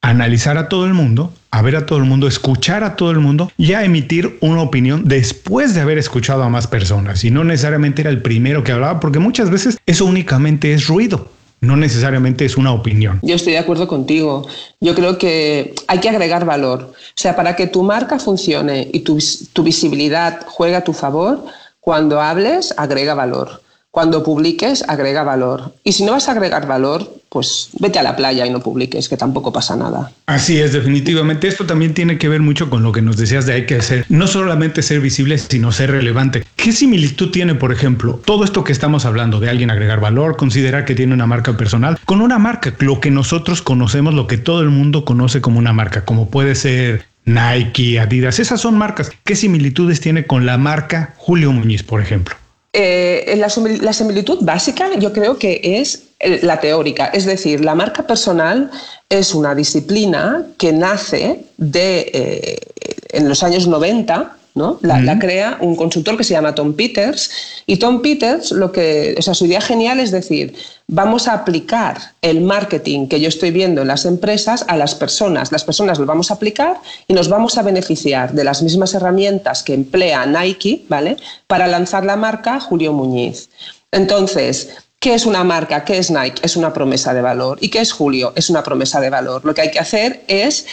analizar 0.00 0.56
a 0.56 0.70
todo 0.70 0.86
el 0.86 0.94
mundo, 0.94 1.34
a 1.50 1.60
ver 1.60 1.76
a 1.76 1.84
todo 1.84 1.98
el 1.98 2.06
mundo, 2.06 2.28
escuchar 2.28 2.82
a 2.82 2.96
todo 2.96 3.10
el 3.10 3.18
mundo 3.18 3.52
y 3.58 3.74
a 3.74 3.84
emitir 3.84 4.38
una 4.40 4.62
opinión 4.62 5.02
después 5.06 5.74
de 5.74 5.82
haber 5.82 5.98
escuchado 5.98 6.42
a 6.44 6.48
más 6.48 6.66
personas. 6.66 7.24
Y 7.24 7.30
no 7.30 7.44
necesariamente 7.44 8.00
era 8.00 8.10
el 8.10 8.22
primero 8.22 8.64
que 8.64 8.72
hablaba 8.72 9.00
porque 9.00 9.18
muchas 9.18 9.50
veces 9.50 9.76
eso 9.84 10.06
únicamente 10.06 10.72
es 10.72 10.86
ruido 10.86 11.30
no 11.60 11.76
necesariamente 11.76 12.44
es 12.44 12.56
una 12.56 12.72
opinión. 12.72 13.20
Yo 13.22 13.34
estoy 13.34 13.52
de 13.52 13.58
acuerdo 13.58 13.86
contigo. 13.86 14.46
Yo 14.80 14.94
creo 14.94 15.18
que 15.18 15.74
hay 15.88 15.98
que 15.98 16.08
agregar 16.08 16.44
valor. 16.44 16.92
O 16.92 17.20
sea, 17.20 17.36
para 17.36 17.56
que 17.56 17.66
tu 17.66 17.82
marca 17.82 18.18
funcione 18.18 18.88
y 18.92 19.00
tu, 19.00 19.18
tu 19.52 19.62
visibilidad 19.62 20.40
juegue 20.46 20.76
a 20.76 20.84
tu 20.84 20.92
favor, 20.92 21.44
cuando 21.80 22.20
hables, 22.20 22.74
agrega 22.76 23.14
valor. 23.14 23.62
Cuando 23.92 24.22
publiques, 24.22 24.84
agrega 24.86 25.24
valor. 25.24 25.74
Y 25.82 25.92
si 25.92 26.04
no 26.04 26.12
vas 26.12 26.28
a 26.28 26.32
agregar 26.32 26.68
valor, 26.68 27.12
pues 27.28 27.70
vete 27.80 27.98
a 27.98 28.04
la 28.04 28.14
playa 28.14 28.46
y 28.46 28.50
no 28.50 28.60
publiques, 28.60 29.08
que 29.08 29.16
tampoco 29.16 29.52
pasa 29.52 29.74
nada. 29.74 30.12
Así 30.26 30.60
es, 30.60 30.72
definitivamente. 30.72 31.48
Esto 31.48 31.66
también 31.66 31.92
tiene 31.92 32.16
que 32.16 32.28
ver 32.28 32.40
mucho 32.40 32.70
con 32.70 32.84
lo 32.84 32.92
que 32.92 33.02
nos 33.02 33.16
decías 33.16 33.46
de 33.46 33.54
hay 33.54 33.66
que 33.66 33.76
hacer, 33.76 34.06
no 34.08 34.28
solamente 34.28 34.82
ser 34.82 35.00
visible, 35.00 35.38
sino 35.38 35.72
ser 35.72 35.90
relevante. 35.90 36.44
¿Qué 36.54 36.70
similitud 36.70 37.32
tiene, 37.32 37.56
por 37.56 37.72
ejemplo, 37.72 38.20
todo 38.24 38.44
esto 38.44 38.62
que 38.62 38.72
estamos 38.72 39.06
hablando 39.06 39.40
de 39.40 39.50
alguien 39.50 39.70
agregar 39.70 40.00
valor, 40.00 40.36
considerar 40.36 40.84
que 40.84 40.94
tiene 40.94 41.14
una 41.14 41.26
marca 41.26 41.56
personal, 41.56 41.98
con 42.04 42.20
una 42.20 42.38
marca, 42.38 42.72
lo 42.78 43.00
que 43.00 43.10
nosotros 43.10 43.60
conocemos, 43.60 44.14
lo 44.14 44.28
que 44.28 44.38
todo 44.38 44.60
el 44.60 44.70
mundo 44.70 45.04
conoce 45.04 45.40
como 45.40 45.58
una 45.58 45.72
marca, 45.72 46.04
como 46.04 46.30
puede 46.30 46.54
ser 46.54 47.06
Nike, 47.24 47.98
Adidas, 47.98 48.38
esas 48.38 48.60
son 48.60 48.78
marcas. 48.78 49.10
¿Qué 49.24 49.34
similitudes 49.34 50.00
tiene 50.00 50.26
con 50.26 50.46
la 50.46 50.58
marca 50.58 51.14
Julio 51.16 51.50
Muñiz, 51.50 51.82
por 51.82 52.00
ejemplo? 52.00 52.36
Eh, 52.72 53.34
la, 53.36 53.48
similitud 53.92 54.38
básica 54.42 54.90
yo 54.96 55.12
creo 55.12 55.36
que 55.38 55.60
es 55.80 56.04
eh, 56.20 56.38
la 56.42 56.60
teórica, 56.60 57.06
es 57.06 57.24
decir, 57.24 57.64
la 57.64 57.74
marca 57.74 58.06
personal 58.06 58.70
es 59.08 59.34
una 59.34 59.56
disciplina 59.56 60.46
que 60.56 60.72
nace 60.72 61.46
de, 61.56 62.10
eh, 62.14 62.60
en 63.08 63.28
los 63.28 63.42
años 63.42 63.66
90 63.66 64.36
la, 64.54 65.18
crea 65.18 65.58
un 65.60 65.76
consultor 65.76 66.16
que 66.16 66.24
se 66.24 66.34
llama 66.34 66.54
Tom 66.54 66.74
Peters 66.74 67.30
y 67.66 67.76
Tom 67.76 68.02
Peters, 68.02 68.50
lo 68.50 68.72
que, 68.72 69.14
o 69.18 69.22
sea, 69.22 69.34
su 69.34 69.46
idea 69.46 69.60
genial 69.60 70.00
es 70.00 70.10
decir, 70.10 70.54
vamos 70.88 71.28
a 71.28 71.34
aplicar 71.34 71.98
el 72.20 72.40
marketing 72.40 73.06
que 73.06 73.20
yo 73.20 73.28
estoy 73.28 73.50
viendo 73.50 73.82
en 73.82 73.88
las 73.88 74.04
empresas 74.06 74.64
a 74.68 74.76
las 74.76 74.94
personas. 74.94 75.52
Las 75.52 75.64
personas 75.64 75.98
lo 75.98 76.06
vamos 76.06 76.30
a 76.30 76.34
aplicar 76.34 76.76
y 77.06 77.14
nos 77.14 77.28
vamos 77.28 77.58
a 77.58 77.62
beneficiar 77.62 78.32
de 78.32 78.44
las 78.44 78.62
mismas 78.62 78.94
herramientas 78.94 79.62
que 79.62 79.74
emplea 79.74 80.26
Nike, 80.26 80.84
¿vale? 80.88 81.16
Para 81.46 81.66
lanzar 81.66 82.04
la 82.04 82.16
marca 82.16 82.60
Julio 82.60 82.92
Muñiz. 82.92 83.50
Entonces, 83.92 84.70
¿Qué 85.02 85.14
es 85.14 85.24
una 85.24 85.44
marca? 85.44 85.82
¿Qué 85.82 85.96
es 85.96 86.10
Nike? 86.10 86.42
Es 86.42 86.58
una 86.58 86.74
promesa 86.74 87.14
de 87.14 87.22
valor. 87.22 87.56
¿Y 87.62 87.70
qué 87.70 87.80
es 87.80 87.90
Julio? 87.90 88.34
Es 88.36 88.50
una 88.50 88.62
promesa 88.62 89.00
de 89.00 89.08
valor. 89.08 89.42
Lo 89.46 89.54
que 89.54 89.62
hay 89.62 89.70
que 89.70 89.78
hacer 89.78 90.22
es 90.28 90.66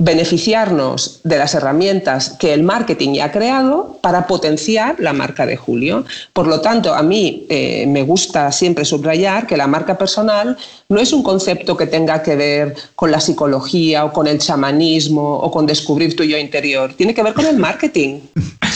beneficiarnos 0.00 1.20
de 1.24 1.36
las 1.36 1.54
herramientas 1.54 2.30
que 2.38 2.54
el 2.54 2.62
marketing 2.62 3.12
ya 3.12 3.26
ha 3.26 3.32
creado 3.32 3.98
para 4.00 4.26
potenciar 4.26 4.96
la 4.98 5.12
marca 5.12 5.44
de 5.44 5.58
Julio. 5.58 6.06
Por 6.32 6.46
lo 6.46 6.62
tanto, 6.62 6.94
a 6.94 7.02
mí 7.02 7.44
eh, 7.50 7.84
me 7.86 8.02
gusta 8.02 8.50
siempre 8.50 8.86
subrayar 8.86 9.46
que 9.46 9.58
la 9.58 9.66
marca 9.66 9.98
personal 9.98 10.56
no 10.88 11.00
es 11.00 11.12
un 11.12 11.22
concepto 11.22 11.76
que 11.76 11.86
tenga 11.86 12.22
que 12.22 12.34
ver 12.34 12.74
con 12.96 13.10
la 13.10 13.20
psicología 13.20 14.06
o 14.06 14.12
con 14.12 14.26
el 14.26 14.38
chamanismo 14.38 15.36
o 15.36 15.50
con 15.50 15.66
descubrir 15.66 16.16
tu 16.16 16.24
yo 16.24 16.38
interior. 16.38 16.94
Tiene 16.94 17.12
que 17.12 17.22
ver 17.22 17.34
con 17.34 17.44
el 17.44 17.58
marketing. 17.58 18.20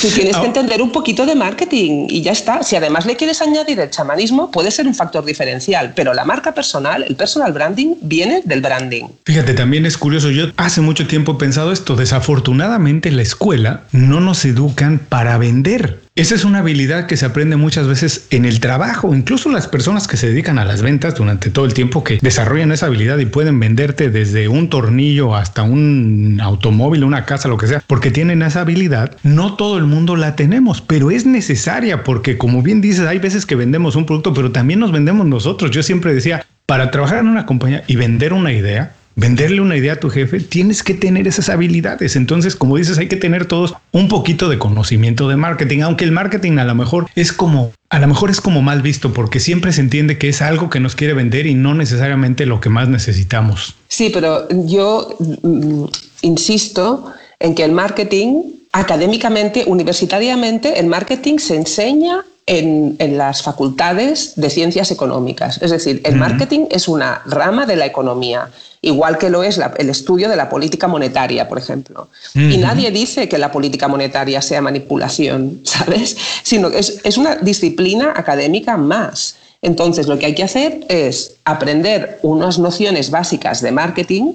Tú 0.02 0.08
tienes 0.14 0.36
que 0.36 0.46
entender 0.52 0.82
un 0.82 0.92
poquito 0.92 1.24
de 1.24 1.34
marketing 1.34 2.06
y 2.10 2.20
ya 2.20 2.32
está. 2.32 2.62
Si 2.62 2.76
además 2.76 3.06
le 3.06 3.16
quieres 3.16 3.40
añadir 3.40 3.80
el 3.80 3.88
chamanismo, 3.88 4.50
puede 4.50 4.70
ser 4.70 4.86
un 4.86 4.94
factor 4.94 5.24
diferencial, 5.24 5.94
pero 5.96 6.12
la 6.12 6.26
marca 6.26 6.52
personal, 6.52 7.02
el 7.02 7.16
personal 7.16 7.54
branding, 7.54 7.94
viene 8.02 8.42
del 8.44 8.60
branding. 8.60 9.04
Fíjate, 9.24 9.54
también 9.54 9.86
es 9.86 9.96
curioso. 9.96 10.30
Yo 10.30 10.48
hace 10.58 10.82
mucho 10.82 11.06
tiempo 11.06 11.13
tiempo 11.14 11.34
he 11.34 11.36
pensado 11.36 11.70
esto. 11.70 11.94
Desafortunadamente 11.94 13.12
la 13.12 13.22
escuela 13.22 13.84
no 13.92 14.18
nos 14.18 14.44
educan 14.44 14.98
para 14.98 15.38
vender. 15.38 16.00
Esa 16.16 16.34
es 16.34 16.44
una 16.44 16.58
habilidad 16.58 17.06
que 17.06 17.16
se 17.16 17.24
aprende 17.24 17.54
muchas 17.54 17.86
veces 17.86 18.26
en 18.30 18.44
el 18.44 18.58
trabajo. 18.58 19.14
Incluso 19.14 19.48
las 19.48 19.68
personas 19.68 20.08
que 20.08 20.16
se 20.16 20.26
dedican 20.26 20.58
a 20.58 20.64
las 20.64 20.82
ventas 20.82 21.14
durante 21.14 21.50
todo 21.50 21.66
el 21.66 21.72
tiempo 21.72 22.02
que 22.02 22.18
desarrollan 22.20 22.72
esa 22.72 22.86
habilidad 22.86 23.18
y 23.18 23.26
pueden 23.26 23.60
venderte 23.60 24.10
desde 24.10 24.48
un 24.48 24.70
tornillo 24.70 25.36
hasta 25.36 25.62
un 25.62 26.40
automóvil, 26.42 27.04
una 27.04 27.26
casa, 27.26 27.46
lo 27.46 27.58
que 27.58 27.68
sea, 27.68 27.80
porque 27.86 28.10
tienen 28.10 28.42
esa 28.42 28.62
habilidad. 28.62 29.16
No 29.22 29.54
todo 29.54 29.78
el 29.78 29.84
mundo 29.84 30.16
la 30.16 30.34
tenemos, 30.34 30.80
pero 30.80 31.12
es 31.12 31.26
necesaria 31.26 32.02
porque 32.02 32.38
como 32.38 32.60
bien 32.60 32.80
dices, 32.80 33.06
hay 33.06 33.20
veces 33.20 33.46
que 33.46 33.54
vendemos 33.54 33.94
un 33.94 34.04
producto, 34.04 34.34
pero 34.34 34.50
también 34.50 34.80
nos 34.80 34.90
vendemos 34.90 35.28
nosotros. 35.28 35.70
Yo 35.70 35.84
siempre 35.84 36.12
decía, 36.12 36.44
para 36.66 36.90
trabajar 36.90 37.18
en 37.18 37.28
una 37.28 37.46
compañía 37.46 37.84
y 37.86 37.94
vender 37.94 38.32
una 38.32 38.52
idea, 38.52 38.94
venderle 39.16 39.60
una 39.60 39.76
idea 39.76 39.94
a 39.94 40.00
tu 40.00 40.10
jefe, 40.10 40.40
tienes 40.40 40.82
que 40.82 40.94
tener 40.94 41.28
esas 41.28 41.48
habilidades. 41.48 42.16
Entonces, 42.16 42.56
como 42.56 42.76
dices, 42.76 42.98
hay 42.98 43.08
que 43.08 43.16
tener 43.16 43.46
todos 43.46 43.74
un 43.92 44.08
poquito 44.08 44.48
de 44.48 44.58
conocimiento 44.58 45.28
de 45.28 45.36
marketing, 45.36 45.80
aunque 45.80 46.04
el 46.04 46.12
marketing 46.12 46.58
a 46.58 46.64
lo 46.64 46.74
mejor 46.74 47.08
es 47.14 47.32
como 47.32 47.72
a 47.90 48.00
lo 48.00 48.08
mejor 48.08 48.30
es 48.30 48.40
como 48.40 48.60
mal 48.60 48.82
visto 48.82 49.12
porque 49.12 49.38
siempre 49.38 49.72
se 49.72 49.80
entiende 49.80 50.18
que 50.18 50.28
es 50.28 50.42
algo 50.42 50.68
que 50.68 50.80
nos 50.80 50.96
quiere 50.96 51.14
vender 51.14 51.46
y 51.46 51.54
no 51.54 51.74
necesariamente 51.74 52.44
lo 52.44 52.60
que 52.60 52.68
más 52.68 52.88
necesitamos. 52.88 53.76
Sí, 53.86 54.10
pero 54.12 54.48
yo 54.66 55.16
mm, 55.20 55.84
insisto 56.22 57.12
en 57.38 57.54
que 57.54 57.62
el 57.62 57.70
marketing 57.70 58.54
académicamente, 58.72 59.62
universitariamente, 59.66 60.80
el 60.80 60.86
marketing 60.86 61.38
se 61.38 61.54
enseña 61.54 62.24
en, 62.46 62.96
las 63.16 63.42
facultades 63.42 64.32
de 64.36 64.50
ciencias 64.50 64.90
económicas. 64.90 65.62
Es 65.62 65.70
decir, 65.70 66.00
el 66.04 66.16
marketing 66.16 66.66
es 66.70 66.88
una 66.88 67.22
rama 67.26 67.66
de 67.66 67.76
la 67.76 67.86
economía 67.86 68.50
igual 68.84 69.18
que 69.18 69.30
lo 69.30 69.42
es 69.42 69.60
el 69.78 69.90
estudio 69.90 70.28
de 70.28 70.36
la 70.36 70.48
política 70.48 70.86
monetaria, 70.86 71.48
por 71.48 71.58
ejemplo. 71.58 72.08
Y 72.34 72.56
nadie 72.58 72.90
dice 72.90 73.28
que 73.28 73.38
la 73.38 73.50
política 73.50 73.88
monetaria 73.88 74.40
sea 74.42 74.60
manipulación, 74.60 75.60
¿sabes? 75.64 76.16
Sino 76.42 76.70
que 76.70 76.78
es, 76.78 77.16
una 77.18 77.36
disciplina 77.36 78.12
académica 78.16 78.76
más. 78.76 79.36
Entonces, 79.62 80.06
lo 80.06 80.18
que 80.18 80.26
hay 80.26 80.34
que 80.34 80.44
hacer 80.44 80.84
es 80.88 81.36
aprender 81.44 82.18
unas 82.22 82.58
nociones 82.58 83.10
básicas 83.10 83.62
de 83.62 83.72
marketing 83.72 84.34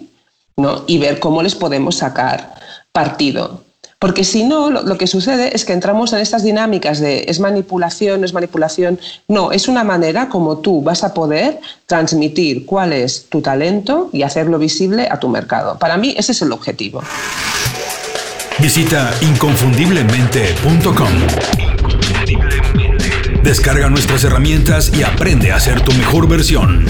y 0.87 0.97
ver 0.97 1.19
cómo 1.19 1.41
les 1.43 1.55
podemos 1.55 1.97
sacar 1.97 2.55
partido. 2.91 3.63
Porque 3.99 4.23
si 4.23 4.45
no, 4.45 4.69
lo, 4.69 4.97
que 4.97 5.07
sucede 5.07 5.53
es 5.53 5.65
que 5.65 5.73
entramos 5.73 6.13
en 6.13 6.19
estas 6.19 6.41
dinámicas 6.41 7.01
de 7.01 7.25
es 7.27 7.41
manipulación, 7.41 8.23
es 8.23 8.33
manipulación. 8.33 8.97
No, 9.27 9.51
es 9.51 9.67
una 9.67 9.83
manera 9.83 10.29
como 10.29 10.59
tú 10.59 10.81
vas 10.81 11.03
a 11.03 11.13
poder 11.13 11.59
transmitir 11.85 12.65
cuál 12.65 12.93
es 12.93 13.25
tu 13.27 13.41
talento 13.41 14.09
y 14.13 14.23
hacerlo 14.23 14.57
visible 14.57 15.09
a 15.11 15.19
tu 15.19 15.27
mercado. 15.27 15.77
Para 15.77 15.97
mí 15.97 16.15
ese 16.17 16.31
es 16.31 16.41
el 16.41 16.53
objetivo. 16.53 17.03
Visita 18.59 19.13
inconfundiblemente.com. 19.19 21.09
Descarga 23.43 23.89
nuestras 23.89 24.23
herramientas 24.23 24.93
y 24.97 25.03
aprende 25.03 25.51
a 25.51 25.59
ser 25.59 25.81
tu 25.81 25.91
mejor 25.91 26.29
versión. 26.29 26.85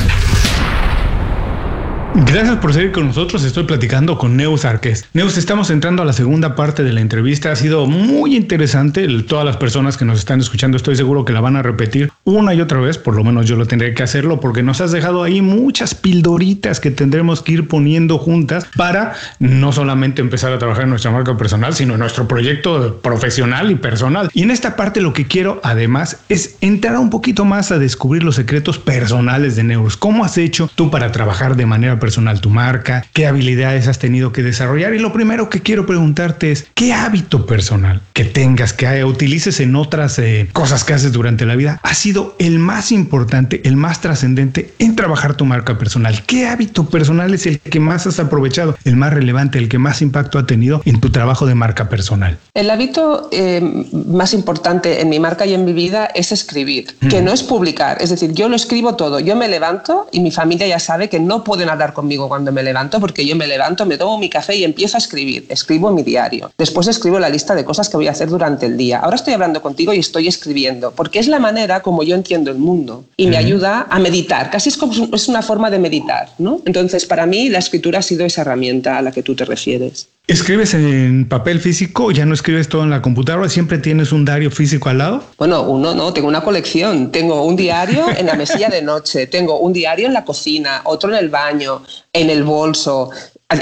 Gracias 2.15 2.58
por 2.58 2.74
seguir 2.74 2.91
con 2.91 3.06
nosotros. 3.06 3.43
Estoy 3.43 3.65
platicando 3.65 4.17
con 4.17 4.36
Neus 4.36 4.65
Arqués. 4.65 5.08
Neus, 5.13 5.38
estamos 5.38 5.69
entrando 5.69 6.02
a 6.02 6.06
la 6.06 6.13
segunda 6.13 6.56
parte 6.56 6.84
de 6.84 6.91
la 6.91 7.02
entrevista. 7.02 7.52
Ha 7.52 7.56
sido 7.56 7.86
muy 7.86 8.36
interesante. 8.36 9.08
Todas 9.24 9.45
las 9.45 9.58
personas 9.58 9.95
que 9.95 10.06
nos 10.06 10.17
están 10.17 10.39
escuchando, 10.39 10.76
estoy 10.76 10.95
seguro 10.95 11.24
que 11.24 11.34
la 11.34 11.39
van 11.39 11.56
a 11.56 11.62
repetir 11.62 12.12
una 12.24 12.56
y 12.56 12.62
otra 12.62 12.80
vez. 12.80 12.98
Por 12.98 13.15
lo 13.15 13.24
menos 13.24 13.45
yo 13.45 13.56
lo 13.58 13.67
tendré 13.67 13.93
que 13.93 14.02
hacerlo 14.02 14.39
porque 14.39 14.63
nos 14.63 14.82
has 14.82 14.91
dejado 14.91 15.22
ahí 15.22 15.43
muchas 15.43 15.93
pildoritas 15.93 16.80
que 16.80 16.89
tendremos 16.89 17.43
que 17.43 17.52
ir 17.52 17.67
poniendo 17.67 18.17
juntas 18.17 18.65
para 18.76 19.13
no 19.38 19.72
solamente 19.72 20.22
empezar 20.22 20.52
a 20.52 20.58
trabajar 20.58 20.86
en 20.86 20.89
nuestra 20.89 21.12
marca 21.12 21.38
personal, 21.38 21.76
sino 21.76 21.93
en 21.93 22.00
nuestro 22.00 22.28
proyecto 22.28 23.02
profesional 23.04 23.69
y 23.69 23.76
personal. 23.76 24.32
Y 24.34 24.41
en 24.41 24.50
esta 24.50 24.76
parte 24.76 25.00
lo 25.00 25.13
que 25.13 25.28
quiero 25.28 25.62
además 25.63 26.17
es 26.28 26.58
entrar 26.62 26.98
un 26.98 27.12
poquito 27.12 27.45
más 27.45 27.72
a 27.72 27.78
descubrir 27.78 28.24
los 28.24 28.36
secretos 28.36 28.80
personales 28.80 29.56
de 29.56 29.63
Neus. 29.63 29.95
¿Cómo 29.95 30.26
has 30.26 30.39
hecho 30.39 30.72
tú 30.74 30.89
para 30.89 31.12
trabajar 31.12 31.56
de 31.56 31.67
manera 31.67 31.93
personal? 31.93 32.09
Personal 32.10 32.41
tu 32.41 32.50
marca, 32.50 33.06
qué 33.13 33.28
habilidades 33.28 33.88
has 33.88 34.00
tenido 34.00 34.32
que 34.32 34.41
desarrollar 34.41 34.95
y 34.95 34.98
lo 34.98 35.13
primero 35.13 35.48
que 35.48 35.62
quiero 35.62 35.86
preguntarte 35.86 36.52
es, 36.52 36.65
¿qué 36.74 36.91
hábito 36.91 37.45
personal 37.45 38.02
que 38.13 38.24
tengas, 38.26 38.74
que 38.74 39.04
utilices 39.04 39.60
en 39.60 39.76
otras 39.76 40.17
eh, 40.17 40.50
cosas 40.52 40.84
que 40.84 40.93
haces 40.93 41.12
durante 41.12 41.45
la 41.45 41.56
vida 41.56 41.80
ha 41.84 41.93
sido 41.93 42.36
el 42.39 42.58
más 42.58 42.91
importante, 42.91 43.62
el 43.63 43.76
más 43.76 44.02
trascendente 44.02 44.74
en 44.80 44.95
trabajar 44.95 45.36
tu 45.36 45.45
marca 45.45 45.78
personal? 45.78 46.24
¿Qué 46.26 46.48
hábito 46.48 46.89
personal 46.89 47.32
es 47.32 47.45
el 47.45 47.60
que 47.60 47.80
más 47.80 48.08
has 48.08 48.19
aprovechado, 48.19 48.76
el 48.86 48.95
más 48.95 49.13
relevante, 49.13 49.60
el 49.60 49.69
que 49.69 49.78
más 49.78 50.02
impacto 50.02 50.39
ha 50.39 50.48
tenido 50.48 50.82
en 50.86 51.00
tu 51.00 51.12
trabajo 51.12 51.45
de 51.45 51.54
marca 51.54 51.89
personal? 51.89 52.39
El 52.56 52.72
hábito 52.72 53.30
eh, 53.32 53.62
más 54.08 54.34
importante 54.34 55.00
en 55.00 55.10
mi 55.10 55.19
marca 55.19 55.45
y 55.45 55.54
en 55.54 55.63
mi 55.63 55.74
vida 55.74 56.08
es 56.15 56.32
escribir, 56.32 56.88
que 57.08 57.22
no 57.22 57.32
es 57.32 57.43
publicar. 57.43 58.02
Es 58.02 58.10
decir, 58.10 58.34
yo 58.34 58.50
lo 58.50 58.56
escribo 58.56 58.95
todo. 58.95 59.19
Yo 59.19 59.36
me 59.36 59.48
levanto 59.48 60.08
y 60.12 60.22
mi 60.22 60.32
familia 60.32 60.65
ya 60.65 60.80
sabe 60.80 61.08
que 61.08 61.19
no 61.19 61.43
pueden 61.43 61.69
hablar 61.69 61.88
conmigo 61.93 62.28
cuando 62.28 62.52
me 62.52 62.63
levanto 62.63 62.99
porque 62.99 63.25
yo 63.25 63.36
me 63.36 63.47
levanto, 63.47 63.86
me 63.86 63.97
tomo 63.97 64.17
mi 64.17 64.30
café 64.30 64.56
y 64.56 64.63
empiezo 64.63 64.97
a 64.97 64.99
escribir. 64.99 65.45
Escribo 65.49 65.91
mi 65.91 66.04
diario. 66.04 66.52
Después 66.58 66.88
escribo 66.88 67.19
la 67.19 67.30
lista 67.30 67.56
de 67.56 67.65
cosas 67.65 67.89
que 67.89 67.97
voy 67.97 68.08
a 68.08 68.12
hacer 68.12 68.30
durante 68.30 68.65
el 68.65 68.78
día. 68.78 68.99
Ahora 68.99 69.15
estoy 69.15 69.34
hablando 69.34 69.62
contigo 69.62 69.93
y 69.93 69.99
estoy 69.99 70.28
escribiendo 70.28 70.91
porque 70.91 71.19
es 71.19 71.28
la 71.28 71.39
manera 71.39 71.82
como 71.82 72.04
yo 72.04 72.15
entiendo 72.15 72.52
el 72.52 72.58
mundo 72.58 73.06
y 73.17 73.28
me 73.28 73.38
ayuda 73.38 73.88
a 73.89 73.99
meditar. 73.99 74.49
Casi 74.49 74.69
es 74.69 74.78
como 74.78 74.93
es 75.13 75.28
una 75.28 75.41
forma 75.41 75.69
de 75.69 75.80
meditar, 75.80 76.30
¿no? 76.38 76.62
Entonces, 76.65 77.06
para 77.06 77.25
mí 77.25 77.49
la 77.49 77.60
escritura 77.60 77.99
ha 77.99 78.04
sido 78.04 78.25
esa 78.25 78.41
herramienta 78.41 78.97
a 78.97 79.02
la 79.02 79.12
que 79.12 79.23
tú 79.23 79.36
te 79.36 79.45
refieres. 79.45 80.08
¿Escribes 80.30 80.76
en 80.76 81.28
papel 81.28 81.60
físico? 81.60 82.12
¿Ya 82.12 82.24
no 82.24 82.36
escribes 82.36 82.70
todo 82.70 82.84
en 82.84 82.92
la 82.92 83.02
computadora? 83.02 83.50
¿Siempre 83.50 83.80
tienes 83.80 84.12
un 84.12 84.26
diario 84.26 84.52
físico 84.52 84.88
al 84.88 85.00
lado? 85.00 85.24
Bueno, 85.39 85.63
uno 85.63 85.96
no, 85.96 86.13
tengo 86.13 86.28
una 86.28 86.42
colección. 86.42 87.12
Tengo 87.12 87.44
un 87.44 87.56
diario 87.56 88.06
en 88.15 88.28
la 88.28 88.36
mesilla 88.36 88.70
de 88.70 88.84
noche, 88.84 89.26
tengo 89.26 89.58
un 89.58 89.74
diario 89.74 90.06
en 90.06 90.13
la 90.13 90.24
cocina, 90.24 90.82
otro 90.84 91.10
en 91.10 91.15
el 91.15 91.30
baño, 91.30 91.82
en 92.13 92.30
el 92.30 92.44
bolso. 92.44 93.10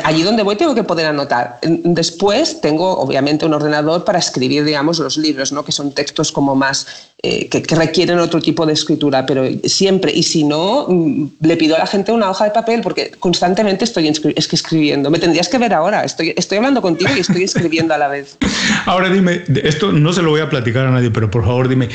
Allí 0.03 0.21
donde 0.21 0.43
voy 0.43 0.57
tengo 0.57 0.75
que 0.75 0.83
poder 0.83 1.05
anotar. 1.05 1.59
Después 1.61 2.59
tengo, 2.59 2.99
obviamente, 2.99 3.45
un 3.45 3.53
ordenador 3.53 4.03
para 4.03 4.19
escribir, 4.19 4.65
digamos, 4.65 4.99
los 4.99 5.15
libros, 5.15 5.53
¿no? 5.53 5.63
que 5.63 5.71
son 5.71 5.93
textos 5.93 6.33
como 6.33 6.55
más, 6.55 7.07
eh, 7.23 7.47
que, 7.47 7.63
requieren 7.73 8.19
otro 8.19 8.41
tipo 8.41 8.65
de 8.65 8.73
escritura, 8.73 9.25
pero 9.25 9.45
siempre, 9.63 10.11
y 10.13 10.23
si 10.23 10.43
no, 10.43 10.87
mm, 10.89 11.27
le 11.39 11.55
pido 11.55 11.77
a 11.77 11.79
la 11.79 11.87
gente 11.87 12.11
una 12.11 12.29
hoja 12.29 12.43
de 12.43 12.51
papel 12.51 12.81
porque 12.81 13.11
constantemente 13.17 13.85
estoy 13.85 14.09
escribiendo. 14.35 15.09
Me 15.09 15.19
tendrías 15.19 15.47
que 15.47 15.57
ver 15.57 15.73
ahora, 15.73 16.03
estoy, 16.03 16.33
estoy 16.35 16.57
hablando 16.57 16.81
contigo 16.81 17.11
y 17.15 17.21
estoy 17.21 17.43
escribiendo 17.43 17.93
a 17.93 17.97
la 17.97 18.09
vez. 18.09 18.37
Ahora 18.87 19.09
dime, 19.09 19.43
esto 19.63 19.93
no 19.93 20.11
se 20.11 20.21
lo 20.21 20.31
voy 20.31 20.41
a 20.41 20.49
platicar 20.49 20.85
a 20.85 20.91
nadie, 20.91 21.11
pero 21.11 21.31
por 21.31 21.45
favor 21.45 21.69
dime, 21.69 21.87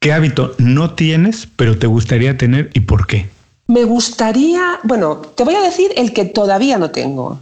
¿qué 0.00 0.12
hábito 0.12 0.56
no 0.58 0.94
tienes, 0.94 1.46
pero 1.54 1.78
te 1.78 1.86
gustaría 1.86 2.36
tener 2.36 2.70
y 2.74 2.80
por 2.80 3.06
qué? 3.06 3.35
Me 3.68 3.84
gustaría, 3.84 4.78
bueno, 4.84 5.16
te 5.34 5.44
voy 5.44 5.54
a 5.54 5.60
decir 5.60 5.92
el 5.96 6.12
que 6.12 6.24
todavía 6.24 6.78
no 6.78 6.90
tengo. 6.90 7.38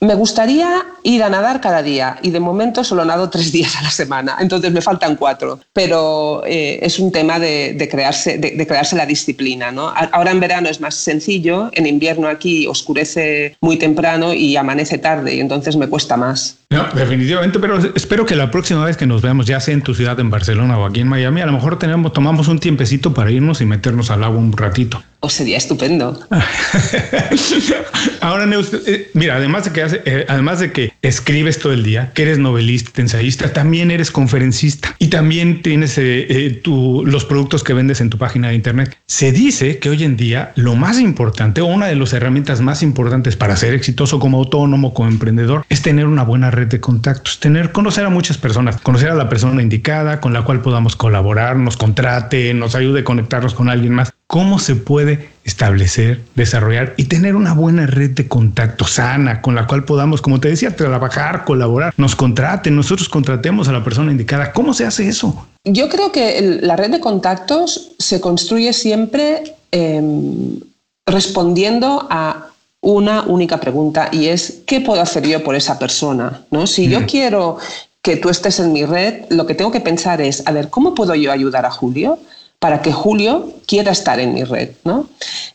Me 0.00 0.14
gustaría 0.14 0.82
ir 1.02 1.22
a 1.22 1.30
nadar 1.30 1.60
cada 1.60 1.82
día 1.82 2.18
y 2.22 2.30
de 2.30 2.40
momento 2.40 2.84
solo 2.84 3.04
nado 3.04 3.30
tres 3.30 3.52
días 3.56 3.76
a 3.76 3.82
la 3.82 3.90
semana, 3.90 4.36
entonces 4.40 4.72
me 4.72 4.80
faltan 4.80 5.16
cuatro, 5.16 5.60
pero 5.72 6.42
eh, 6.46 6.78
es 6.82 6.98
un 6.98 7.12
tema 7.12 7.38
de, 7.38 7.88
crearse, 7.90 8.38
de, 8.38 8.66
crearse 8.66 8.96
la 8.96 9.06
disciplina. 9.06 9.70
¿no? 9.70 9.92
Ahora 10.12 10.30
en 10.30 10.40
verano 10.40 10.68
es 10.68 10.80
más 10.80 10.94
sencillo, 10.94 11.70
en 11.72 11.86
invierno 11.86 12.28
aquí 12.28 12.66
oscurece 12.66 13.56
muy 13.60 13.76
temprano 13.76 14.32
y 14.32 14.56
amanece 14.56 14.98
tarde 14.98 15.34
y 15.34 15.40
entonces 15.40 15.76
me 15.76 15.88
cuesta 15.88 16.16
más. 16.16 16.56
No, 16.70 16.86
definitivamente, 16.94 17.58
pero 17.58 17.78
espero 17.94 18.24
que 18.24 18.36
la 18.36 18.50
próxima 18.50 18.84
vez 18.84 18.96
que 18.96 19.06
nos 19.06 19.22
veamos, 19.22 19.46
ya 19.46 19.58
sea 19.58 19.74
en 19.74 19.82
tu 19.82 19.92
ciudad, 19.92 20.18
en 20.20 20.30
Barcelona 20.30 20.78
o 20.78 20.86
aquí 20.86 21.00
en 21.00 21.08
Miami, 21.08 21.40
a 21.40 21.46
lo 21.46 21.52
mejor 21.52 21.80
tenemos, 21.80 22.12
tomamos 22.12 22.46
un 22.46 22.60
tiempecito 22.60 23.12
para 23.12 23.30
irnos 23.30 23.60
y 23.60 23.66
meternos 23.66 24.10
al 24.10 24.22
agua 24.22 24.38
un 24.38 24.56
ratito. 24.56 25.02
O 25.18 25.28
sería 25.28 25.58
estupendo. 25.58 26.18
Ahora, 28.20 28.46
Neus, 28.46 28.70
eh, 28.86 29.10
mira, 29.14 29.36
además 29.36 29.64
de 29.64 29.72
que 29.72 29.82
hace, 29.82 30.02
eh, 30.04 30.26
además 30.28 30.60
de 30.60 30.72
que 30.72 30.92
escribes 31.02 31.58
todo 31.58 31.72
el 31.72 31.82
día, 31.82 32.12
que 32.14 32.22
eres 32.22 32.38
novelista, 32.38 33.00
ensayista, 33.00 33.52
también 33.52 33.90
eres 33.90 34.10
conferencista 34.10 34.94
y 34.98 35.08
también 35.08 35.62
tienes 35.62 35.96
eh, 35.98 36.60
los 36.64 37.24
productos 37.24 37.64
que 37.64 37.72
vendes 37.72 38.00
en 38.00 38.10
tu 38.10 38.18
página 38.18 38.48
de 38.48 38.54
internet. 38.54 38.96
Se 39.06 39.32
dice 39.32 39.78
que 39.78 39.90
hoy 39.90 40.04
en 40.04 40.16
día 40.16 40.52
lo 40.54 40.76
más 40.76 41.00
importante 41.00 41.60
o 41.60 41.66
una 41.66 41.86
de 41.86 41.96
las 41.96 42.12
herramientas 42.12 42.60
más 42.60 42.82
importantes 42.82 43.36
para 43.36 43.56
ser 43.56 43.74
exitoso 43.74 44.18
como 44.18 44.38
autónomo, 44.38 44.94
como 44.94 45.08
emprendedor, 45.08 45.64
es 45.68 45.82
tener 45.82 46.06
una 46.06 46.22
buena 46.22 46.50
red 46.50 46.68
de 46.68 46.80
contactos, 46.80 47.40
tener, 47.40 47.72
conocer 47.72 48.04
a 48.04 48.10
muchas 48.10 48.38
personas, 48.38 48.80
conocer 48.80 49.10
a 49.10 49.14
la 49.14 49.28
persona 49.28 49.62
indicada 49.62 50.20
con 50.20 50.32
la 50.32 50.42
cual 50.42 50.60
podamos 50.60 50.96
colaborar, 50.96 51.56
nos 51.56 51.76
contrate, 51.76 52.52
nos 52.54 52.74
ayude 52.74 53.00
a 53.00 53.04
conectarnos 53.04 53.54
con 53.54 53.68
alguien 53.68 53.94
más. 53.94 54.12
¿Cómo 54.26 54.58
se 54.58 54.76
puede 54.76 55.30
establecer, 55.50 56.22
desarrollar 56.34 56.94
y 56.96 57.04
tener 57.04 57.36
una 57.36 57.52
buena 57.52 57.86
red 57.86 58.10
de 58.10 58.28
contacto 58.28 58.86
sana 58.86 59.42
con 59.42 59.54
la 59.54 59.66
cual 59.66 59.84
podamos, 59.84 60.22
como 60.22 60.40
te 60.40 60.48
decía, 60.48 60.74
trabajar, 60.74 61.44
colaborar, 61.44 61.92
nos 61.96 62.16
contraten, 62.16 62.76
nosotros 62.76 63.08
contratemos 63.08 63.68
a 63.68 63.72
la 63.72 63.84
persona 63.84 64.10
indicada. 64.12 64.52
¿Cómo 64.52 64.72
se 64.72 64.86
hace 64.86 65.08
eso? 65.08 65.46
Yo 65.64 65.88
creo 65.88 66.10
que 66.12 66.58
la 66.62 66.76
red 66.76 66.90
de 66.90 67.00
contactos 67.00 67.92
se 67.98 68.20
construye 68.20 68.72
siempre 68.72 69.54
em, 69.72 70.60
respondiendo 71.06 72.06
a 72.10 72.46
una 72.80 73.22
única 73.22 73.60
pregunta 73.60 74.08
y 74.10 74.28
es 74.28 74.62
¿qué 74.66 74.80
puedo 74.80 75.02
hacer 75.02 75.26
yo 75.26 75.44
por 75.44 75.54
esa 75.54 75.78
persona? 75.78 76.42
¿No? 76.50 76.66
Si 76.66 76.88
yo 76.88 77.04
quiero 77.06 77.58
que 78.02 78.16
tú 78.16 78.30
estés 78.30 78.58
en 78.60 78.72
mi 78.72 78.84
red, 78.86 79.24
lo 79.28 79.46
que 79.46 79.54
tengo 79.54 79.70
que 79.70 79.80
pensar 79.80 80.22
es, 80.22 80.42
a 80.46 80.52
ver, 80.52 80.70
¿cómo 80.70 80.94
puedo 80.94 81.14
yo 81.14 81.30
ayudar 81.30 81.66
a 81.66 81.70
Julio? 81.70 82.18
Para 82.60 82.82
que 82.82 82.92
Julio 82.92 83.54
quiera 83.66 83.90
estar 83.90 84.20
en 84.20 84.34
mi 84.34 84.44
red. 84.44 84.70
¿no? 84.84 85.08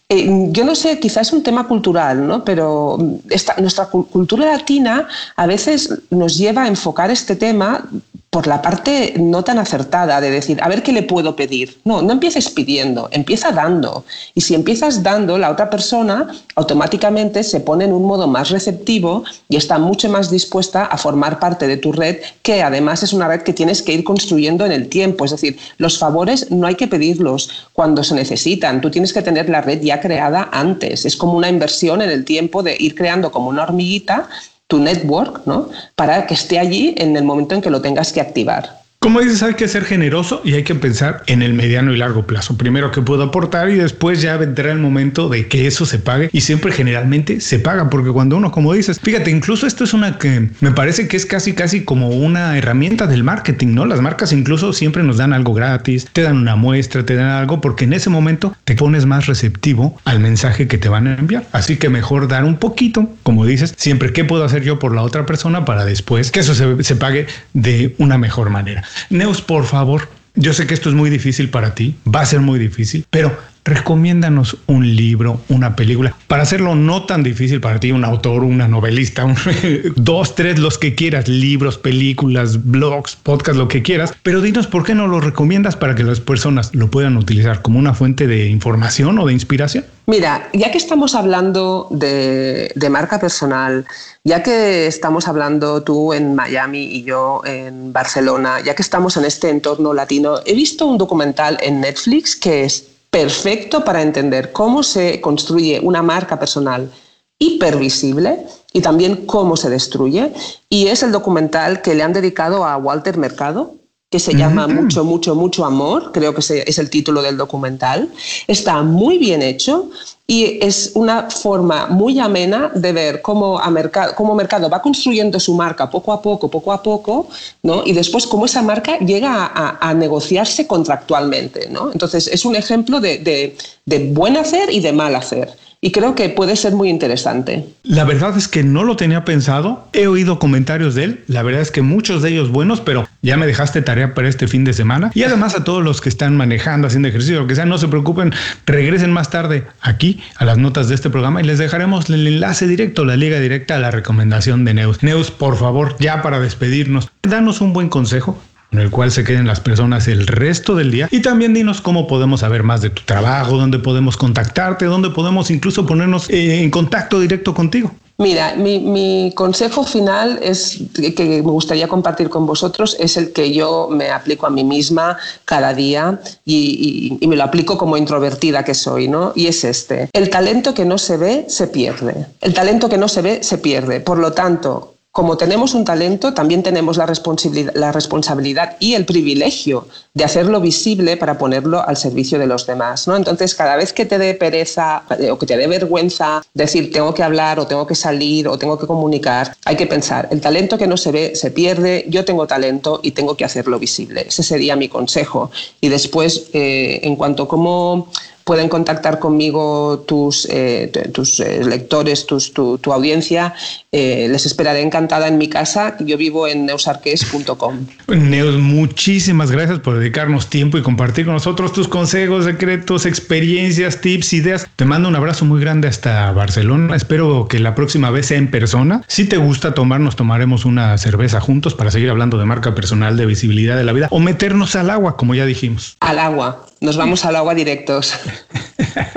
Eh, 0.09 0.27
yo 0.49 0.65
no 0.65 0.75
sé, 0.75 0.99
quizás 0.99 1.27
es 1.27 1.33
un 1.33 1.43
tema 1.43 1.67
cultural, 1.67 2.27
¿no? 2.27 2.43
pero 2.43 2.97
esta, 3.29 3.55
nuestra 3.61 3.85
cultura 3.85 4.47
latina 4.47 5.07
a 5.35 5.45
veces 5.45 5.89
nos 6.09 6.37
lleva 6.37 6.63
a 6.63 6.67
enfocar 6.67 7.11
este 7.11 7.35
tema 7.35 7.87
por 8.35 8.47
la 8.47 8.61
parte 8.61 9.13
no 9.17 9.45
tan 9.45 9.59
acertada 9.59 10.19
de 10.19 10.29
decir, 10.29 10.61
a 10.61 10.67
ver 10.67 10.83
qué 10.83 10.91
le 10.91 11.03
puedo 11.03 11.37
pedir. 11.37 11.77
No, 11.85 12.01
no 12.01 12.11
empieces 12.11 12.49
pidiendo, 12.49 13.07
empieza 13.13 13.53
dando. 13.53 14.03
Y 14.33 14.41
si 14.41 14.55
empiezas 14.55 15.03
dando, 15.03 15.37
la 15.37 15.49
otra 15.49 15.69
persona 15.69 16.27
automáticamente 16.55 17.45
se 17.45 17.61
pone 17.61 17.85
en 17.85 17.93
un 17.93 18.03
modo 18.03 18.27
más 18.27 18.49
receptivo 18.49 19.23
y 19.47 19.55
está 19.55 19.79
mucho 19.79 20.09
más 20.09 20.29
dispuesta 20.29 20.83
a 20.83 20.97
formar 20.97 21.39
parte 21.39 21.65
de 21.65 21.77
tu 21.77 21.93
red, 21.93 22.17
que 22.41 22.61
además 22.61 23.03
es 23.03 23.13
una 23.13 23.29
red 23.29 23.41
que 23.43 23.53
tienes 23.53 23.81
que 23.81 23.93
ir 23.93 24.03
construyendo 24.03 24.65
en 24.65 24.73
el 24.73 24.89
tiempo. 24.89 25.23
Es 25.23 25.31
decir, 25.31 25.57
los 25.77 25.97
favores 25.97 26.51
no 26.51 26.67
hay 26.67 26.75
que 26.75 26.87
pedirlos 26.87 27.69
cuando 27.71 28.03
se 28.03 28.15
necesitan. 28.15 28.81
Tú 28.81 28.91
tienes 28.91 29.13
que 29.13 29.21
tener 29.21 29.47
la 29.47 29.61
red 29.61 29.81
ya 29.81 30.01
creada 30.01 30.49
antes. 30.51 31.05
Es 31.05 31.15
como 31.15 31.37
una 31.37 31.47
inversión 31.47 32.01
en 32.01 32.09
el 32.09 32.25
tiempo 32.25 32.63
de 32.63 32.75
ir 32.77 32.95
creando 32.95 33.31
como 33.31 33.47
una 33.47 33.63
hormiguita 33.63 34.27
tu 34.67 34.79
network, 34.79 35.45
¿no? 35.45 35.69
Para 35.95 36.25
que 36.27 36.33
esté 36.33 36.59
allí 36.59 36.95
en 36.97 37.15
el 37.15 37.23
momento 37.23 37.55
en 37.55 37.61
que 37.61 37.69
lo 37.69 37.81
tengas 37.81 38.11
que 38.11 38.21
activar. 38.21 38.84
Como 39.05 39.21
dices, 39.21 39.43
hay 39.43 39.53
que 39.53 39.67
ser 39.67 39.85
generoso 39.85 40.41
y 40.43 40.55
hay 40.55 40.63
que 40.63 40.73
pensar 40.73 41.21
en 41.27 41.43
el 41.43 41.53
mediano 41.53 41.93
y 41.93 41.97
largo 41.97 42.25
plazo. 42.25 42.57
Primero 42.57 42.89
que 42.89 43.03
puedo 43.03 43.21
aportar 43.21 43.69
y 43.69 43.75
después 43.75 44.19
ya 44.19 44.35
vendrá 44.35 44.71
el 44.71 44.79
momento 44.79 45.29
de 45.29 45.47
que 45.47 45.67
eso 45.67 45.85
se 45.85 45.99
pague 45.99 46.27
y 46.33 46.41
siempre 46.41 46.71
generalmente 46.71 47.39
se 47.39 47.59
paga 47.59 47.91
porque 47.91 48.09
cuando 48.09 48.35
uno, 48.35 48.49
como 48.49 48.73
dices, 48.73 48.99
fíjate, 48.99 49.29
incluso 49.29 49.67
esto 49.67 49.83
es 49.83 49.93
una 49.93 50.17
que 50.17 50.49
me 50.59 50.71
parece 50.71 51.07
que 51.07 51.17
es 51.17 51.27
casi 51.27 51.53
casi 51.53 51.83
como 51.83 52.09
una 52.09 52.57
herramienta 52.57 53.05
del 53.05 53.23
marketing, 53.23 53.75
¿no? 53.75 53.85
Las 53.85 54.01
marcas 54.01 54.33
incluso 54.33 54.73
siempre 54.73 55.03
nos 55.03 55.17
dan 55.17 55.33
algo 55.33 55.53
gratis, 55.53 56.07
te 56.11 56.23
dan 56.23 56.37
una 56.37 56.55
muestra, 56.55 57.05
te 57.05 57.13
dan 57.13 57.29
algo 57.29 57.61
porque 57.61 57.83
en 57.83 57.93
ese 57.93 58.09
momento 58.09 58.57
te 58.63 58.73
pones 58.73 59.05
más 59.05 59.27
receptivo 59.27 60.01
al 60.05 60.19
mensaje 60.19 60.67
que 60.67 60.79
te 60.79 60.89
van 60.89 61.05
a 61.05 61.13
enviar. 61.13 61.45
Así 61.51 61.77
que 61.77 61.89
mejor 61.89 62.27
dar 62.27 62.43
un 62.43 62.57
poquito, 62.57 63.07
como 63.21 63.45
dices, 63.45 63.75
siempre 63.77 64.13
qué 64.13 64.25
puedo 64.25 64.43
hacer 64.43 64.63
yo 64.63 64.79
por 64.79 64.95
la 64.95 65.03
otra 65.03 65.27
persona 65.27 65.63
para 65.63 65.85
después 65.85 66.31
que 66.31 66.39
eso 66.39 66.55
se, 66.55 66.83
se 66.83 66.95
pague 66.95 67.27
de 67.53 67.93
una 67.99 68.17
mejor 68.17 68.49
manera. 68.49 68.83
Neus, 69.09 69.41
por 69.41 69.65
favor, 69.65 70.09
yo 70.35 70.53
sé 70.53 70.67
que 70.67 70.73
esto 70.73 70.89
es 70.89 70.95
muy 70.95 71.09
difícil 71.09 71.49
para 71.49 71.75
ti, 71.75 71.95
va 72.13 72.21
a 72.21 72.25
ser 72.25 72.41
muy 72.41 72.59
difícil, 72.59 73.05
pero 73.09 73.37
recomiéndanos 73.63 74.57
un 74.67 74.95
libro, 74.95 75.41
una 75.49 75.75
película, 75.75 76.15
para 76.27 76.43
hacerlo 76.43 76.75
no 76.75 77.03
tan 77.03 77.23
difícil 77.23 77.61
para 77.61 77.79
ti, 77.79 77.91
un 77.91 78.05
autor, 78.05 78.43
una 78.43 78.67
novelista, 78.67 79.25
dos, 79.95 80.35
tres, 80.35 80.59
los 80.59 80.77
que 80.77 80.93
quieras, 80.93 81.27
libros, 81.27 81.77
películas, 81.77 82.63
blogs, 82.63 83.15
podcast, 83.15 83.57
lo 83.57 83.67
que 83.67 83.81
quieras, 83.81 84.13
pero 84.23 84.41
dinos 84.41 84.67
por 84.67 84.83
qué 84.83 84.93
no 84.93 85.07
lo 85.07 85.19
recomiendas 85.19 85.75
para 85.75 85.95
que 85.95 86.03
las 86.03 86.19
personas 86.19 86.75
lo 86.75 86.91
puedan 86.91 87.17
utilizar 87.17 87.61
como 87.61 87.79
una 87.79 87.93
fuente 87.93 88.27
de 88.27 88.49
información 88.49 89.17
o 89.17 89.25
de 89.25 89.33
inspiración. 89.33 89.85
Mira, 90.07 90.49
ya 90.53 90.71
que 90.71 90.77
estamos 90.77 91.15
hablando 91.15 91.87
de, 91.89 92.71
marca 92.91 93.19
personal, 93.19 93.85
ya 94.23 94.43
que 94.43 94.85
estamos 94.85 95.27
hablando 95.27 95.81
tú 95.81 96.13
en 96.13 96.35
Miami 96.35 96.83
y 96.83 97.03
yo 97.03 97.41
en 97.43 97.91
Barcelona, 97.91 98.59
ya 98.63 98.75
que 98.75 98.83
estamos 98.83 99.17
en 99.17 99.25
este 99.25 99.49
entorno 99.49 99.93
latino, 99.93 100.39
he 100.45 100.53
visto 100.53 100.85
un 100.85 100.99
documental 100.99 101.57
en 101.61 101.81
Netflix 101.81 102.35
que 102.35 102.65
es 102.65 102.85
perfecto 103.09 103.83
para 103.83 104.03
entender 104.03 104.51
cómo 104.51 104.83
se 104.83 105.19
construye 105.21 105.79
una 105.81 106.03
marca 106.03 106.37
personal 106.37 106.91
hipervisible 107.39 108.45
y 108.73 108.81
también 108.81 109.25
cómo 109.25 109.57
se 109.57 109.71
destruye. 109.71 110.31
Y 110.69 110.87
es 110.87 111.01
el 111.01 111.11
documental 111.11 111.81
que 111.81 111.95
le 111.95 112.03
han 112.03 112.13
dedicado 112.13 112.63
a 112.63 112.77
Walter 112.77 113.17
Mercado, 113.17 113.73
que 114.09 114.19
se 114.19 114.33
llama 114.33 114.67
Mucho, 114.67 115.03
mucho, 115.03 115.35
mucho 115.35 115.65
amor, 115.65 116.11
creo 116.13 116.33
que 116.33 116.41
es 116.41 116.77
el 116.77 116.89
título 116.89 117.21
del 117.21 117.37
documental. 117.37 118.11
Está 118.47 118.83
muy 118.83 119.17
bien 119.17 119.41
hecho 119.41 119.89
y 120.27 120.57
es 120.59 120.91
una 120.95 121.29
forma 121.29 121.85
muy 121.87 122.19
amena 122.19 122.71
de 122.73 122.91
ver 122.91 123.21
cómo, 123.21 123.59
a 123.59 123.69
mercado, 123.69 124.13
cómo 124.15 124.33
mercado 124.33 124.69
va 124.69 124.81
construyendo 124.81 125.39
su 125.39 125.53
marca 125.53 125.89
poco 125.89 126.11
a 126.11 126.21
poco, 126.21 126.49
poco 126.49 126.73
a 126.73 126.81
poco, 126.81 127.29
¿no? 127.61 127.83
y 127.85 127.93
después 127.93 128.25
cómo 128.25 128.45
esa 128.45 128.63
marca 128.63 128.97
llega 128.99 129.51
a, 129.53 129.93
negociarse 129.93 130.65
contractualmente. 130.65 131.69
¿no? 131.69 131.91
Entonces, 131.91 132.27
es 132.27 132.43
un 132.43 132.55
ejemplo 132.55 132.99
de, 132.99 133.55
de 133.85 134.11
buen 134.11 134.35
hacer 134.37 134.71
y 134.71 134.79
de 134.79 134.93
mal 134.93 135.15
hacer 135.15 135.55
y 135.85 135.91
creo 135.91 136.15
que 136.15 136.29
puede 136.29 136.55
ser 136.55 136.73
muy 136.73 136.89
interesante. 136.89 137.63
La 137.83 138.05
verdad 138.05 138.35
es 138.35 138.47
que 138.47 138.63
no 138.63 138.83
lo 138.83 138.95
tenía 138.95 139.23
pensado, 139.23 139.87
he 139.93 140.07
oído 140.07 140.39
comentarios 140.39 140.95
de 140.95 141.03
él, 141.03 141.23
la 141.27 141.43
verdad 141.43 141.61
es 141.61 141.69
que 141.69 141.83
muchos 141.83 142.23
de 142.23 142.29
ellos 142.29 142.49
buenos, 142.49 142.81
pero 142.81 143.07
ya 143.21 143.37
me 143.37 143.45
dejaste 143.45 143.83
tarea 143.83 144.15
para 144.15 144.27
este 144.27 144.47
fin 144.47 144.63
de 144.63 144.73
semana 144.73 145.11
y 145.13 145.21
además 145.21 145.55
a 145.55 145.63
todos 145.63 145.83
los 145.83 146.01
que 146.01 146.09
están 146.09 146.35
manejando, 146.37 146.87
haciendo 146.87 147.07
ejercicio, 147.07 147.41
lo 147.41 147.45
que 147.45 147.53
sea, 147.53 147.65
no 147.65 147.77
se 147.77 147.87
preocupen, 147.87 148.33
regresen 148.65 149.11
más 149.11 149.29
tarde 149.29 149.67
aquí 149.79 150.14
a 150.37 150.45
las 150.45 150.57
notas 150.57 150.89
de 150.89 150.95
este 150.95 151.09
programa 151.09 151.41
y 151.41 151.45
les 151.45 151.57
dejaremos 151.57 152.09
el 152.09 152.27
enlace 152.27 152.67
directo, 152.67 153.05
la 153.05 153.15
liga 153.15 153.39
directa 153.39 153.75
a 153.75 153.79
la 153.79 153.91
recomendación 153.91 154.65
de 154.65 154.73
Neus. 154.73 155.03
Neus, 155.03 155.31
por 155.31 155.57
favor, 155.57 155.95
ya 155.99 156.21
para 156.21 156.39
despedirnos, 156.39 157.09
danos 157.23 157.61
un 157.61 157.73
buen 157.73 157.89
consejo 157.89 158.41
en 158.71 158.79
el 158.79 158.89
cual 158.89 159.11
se 159.11 159.23
queden 159.23 159.47
las 159.47 159.59
personas 159.61 160.07
el 160.07 160.27
resto 160.27 160.75
del 160.75 160.91
día. 160.91 161.07
Y 161.11 161.21
también 161.21 161.53
dinos 161.53 161.81
cómo 161.81 162.07
podemos 162.07 162.41
saber 162.41 162.63
más 162.63 162.81
de 162.81 162.89
tu 162.89 163.03
trabajo, 163.03 163.57
dónde 163.57 163.79
podemos 163.79 164.17
contactarte, 164.17 164.85
dónde 164.85 165.11
podemos 165.11 165.49
incluso 165.49 165.85
ponernos 165.85 166.29
eh, 166.29 166.61
en 166.61 166.69
contacto 166.71 167.19
directo 167.19 167.53
contigo. 167.53 167.95
Mira, 168.17 168.55
mi, 168.55 169.33
consejo 169.35 169.83
final 169.83 170.39
es 170.41 170.79
que 170.93 171.43
me 171.43 171.51
gustaría 171.51 171.89
compartir 171.89 172.29
con 172.29 172.45
vosotros 172.45 172.95
es 172.97 173.17
el 173.17 173.33
que 173.33 173.51
yo 173.51 173.89
me 173.91 174.09
aplico 174.09 174.47
a 174.47 174.49
mí 174.49 174.63
misma 174.63 175.17
cada 175.43 175.73
día 175.73 176.21
y, 176.45 177.17
y, 177.19 177.27
me 177.27 177.35
lo 177.35 177.43
aplico 177.43 177.77
como 177.77 177.97
introvertida 177.97 178.63
que 178.63 178.73
soy, 178.73 179.09
¿no? 179.09 179.33
Y 179.35 179.47
es 179.47 179.65
este: 179.65 180.09
el 180.13 180.29
talento 180.29 180.73
que 180.73 180.85
no 180.85 180.97
se 180.97 181.17
ve 181.17 181.45
se 181.49 181.67
pierde. 181.67 182.27
El 182.39 182.53
talento 182.53 182.87
que 182.87 182.97
no 182.97 183.09
se 183.09 183.21
ve 183.21 183.43
se 183.43 183.57
pierde. 183.57 183.99
Por 183.99 184.17
lo 184.17 184.31
tanto, 184.31 184.94
como 185.15 185.37
tenemos 185.37 185.73
un 185.75 185.85
talento, 185.85 186.33
también 186.33 186.61
tenemos 186.61 186.97
la 186.97 187.05
responsabilidad, 187.05 188.75
y 188.81 188.95
el 188.95 189.05
privilegio 189.05 189.87
de 190.13 190.25
hacerlo 190.25 190.59
visible 190.59 191.15
para 191.15 191.37
ponerlo 191.37 191.79
al 191.87 191.95
servicio 191.95 192.37
de 192.37 192.47
los 192.47 192.67
demás. 192.67 193.07
¿no? 193.07 193.15
Entonces, 193.15 193.55
cada 193.55 193.77
vez 193.77 193.93
que 193.93 194.05
te 194.05 194.17
dé 194.17 194.33
pereza 194.33 195.03
eh, 195.17 195.31
o 195.31 195.39
que 195.39 195.45
te 195.45 195.55
dé 195.55 195.67
vergüenza 195.67 196.43
decir 196.53 196.91
tengo 196.91 197.13
que 197.13 197.23
hablar 197.23 197.61
o 197.61 197.65
tengo 197.65 197.87
que 197.87 197.95
salir 197.95 198.49
o 198.49 198.59
tengo 198.59 198.77
que 198.77 198.87
comunicar, 198.87 199.55
hay 199.63 199.77
que 199.77 199.87
pensar, 199.87 200.27
el 200.31 200.41
talento 200.41 200.77
que 200.77 200.85
no 200.85 200.97
se 200.97 201.13
ve 201.13 201.33
se 201.33 201.49
pierde, 201.49 202.03
yo 202.09 202.25
tengo 202.25 202.45
talento 202.45 202.99
y 203.01 203.11
tengo 203.11 203.37
que 203.37 203.45
hacerlo 203.45 203.79
visible. 203.79 204.25
Ese 204.27 204.43
sería 204.43 204.75
mi 204.75 204.89
consejo. 204.89 205.49
Y 205.79 205.87
después, 205.87 206.49
eh, 206.51 206.99
en 207.03 207.15
cuanto 207.15 207.43
a 207.43 207.47
cómo 207.47 208.11
pueden 208.45 208.69
contactar 208.69 209.19
conmigo 209.19 210.05
tus, 210.07 210.47
eh, 210.51 210.91
tus 211.11 211.39
eh, 211.39 211.63
lectores, 211.65 212.27
tus, 212.27 212.53
tu, 212.53 212.79
audiencia. 212.93 213.55
Eh, 213.91 214.27
les 214.29 214.45
esperaré 214.45 214.81
encantada 214.81 215.27
en 215.27 215.37
mi 215.39 215.49
casa. 215.49 215.97
Yo 215.99 216.15
vivo 216.15 216.47
en 216.47 216.67
neusarques.com. 216.67 217.87
Neus, 218.07 218.57
muchísimas 218.57 219.51
gracias 219.51 219.79
por 219.79 219.97
dedicarnos 219.97 220.47
tiempo 220.47 220.77
y 220.77 220.83
compartir 220.83 221.25
con 221.25 221.33
nosotros 221.33 221.73
tus 221.73 221.87
consejos, 221.87 222.45
secretos, 222.45 223.07
experiencias, 223.07 223.99
tips, 223.99 224.33
ideas. 224.33 224.67
Te 224.75 224.85
mando 224.85 225.09
un 225.09 225.15
abrazo 225.15 225.43
muy 225.45 225.59
grande 225.59 225.87
hasta 225.87 226.31
Barcelona. 226.31 226.95
Espero 226.95 227.47
que 227.47 227.57
la 227.57 227.73
próxima 227.73 228.11
vez 228.11 228.27
sea 228.27 228.37
en 228.37 228.51
persona. 228.51 229.01
Si 229.07 229.25
te 229.25 229.37
gusta 229.37 229.73
tomar, 229.73 229.99
nos 229.99 230.15
tomaremos 230.15 230.65
una 230.65 230.99
cerveza 230.99 231.41
juntos 231.41 231.73
para 231.73 231.89
seguir 231.89 232.11
hablando 232.11 232.37
de 232.37 232.45
marca 232.45 232.75
personal, 232.75 233.17
de 233.17 233.25
visibilidad 233.25 233.75
de 233.75 233.85
la 233.85 233.93
vida 233.93 234.07
o 234.11 234.19
meternos 234.19 234.75
al 234.75 234.91
agua, 234.91 235.17
como 235.17 235.33
ya 235.33 235.47
dijimos. 235.47 235.97
Al 235.99 236.19
agua. 236.19 236.67
Nos 236.85 236.97
vamos 236.97 237.25
al 237.25 237.35
agua 237.35 237.55
directos. 237.55 238.13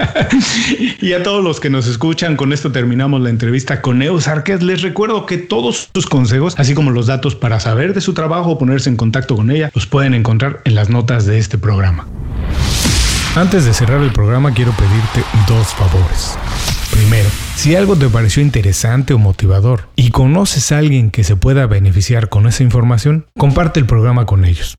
y 1.03 1.13
a 1.13 1.23
todos 1.23 1.45
los 1.45 1.61
que 1.61 1.69
nos 1.69 1.87
escuchan, 1.87 2.35
con 2.35 2.55
esto 2.55 2.73
terminamos 2.73 3.21
la 3.21 3.29
entrevista 3.29 3.83
con 3.83 3.99
Neus 3.99 4.27
Arquez. 4.27 4.63
Les 4.63 4.81
recuerdo 4.81 5.27
que 5.27 5.37
todos 5.37 5.91
sus 5.93 6.07
consejos, 6.07 6.55
así 6.57 6.75
como 6.75 6.93
los 6.93 7.07
datos 7.07 7.35
para 7.35 7.61
saber 7.61 7.93
de 7.93 8.01
su 8.01 8.15
trabajo 8.15 8.53
o 8.53 8.59
ponerse 8.59 8.89
en 8.89 8.97
contacto 8.97 9.37
con 9.37 9.51
ella, 9.51 9.71
los 9.75 9.87
pueden 9.87 10.15
encontrar 10.15 10.63
en 10.65 10.75
las 10.75 10.89
notas 10.89 11.27
de 11.27 11.39
este 11.39 11.59
programa. 11.59 12.09
Antes 13.37 13.67
de 13.67 13.75
cerrar 13.75 14.01
el 14.01 14.13
programa, 14.13 14.55
quiero 14.55 14.73
pedirte 14.73 15.23
dos 15.47 15.67
favores. 15.75 16.39
Primero, 16.91 17.29
si 17.55 17.77
algo 17.77 17.97
te 17.97 18.09
pareció 18.09 18.43
interesante 18.43 19.13
o 19.13 19.19
motivador 19.19 19.91
y 19.95 20.11
conoces 20.11 20.73
a 20.73 20.79
alguien 20.79 21.11
que 21.11 21.23
se 21.23 21.37
pueda 21.37 21.67
beneficiar 21.67 22.31
con 22.31 22.47
esa 22.47 22.63
información, 22.63 23.27
comparte 23.37 23.79
el 23.79 23.85
programa 23.85 24.25
con 24.25 24.47
ellos. 24.47 24.79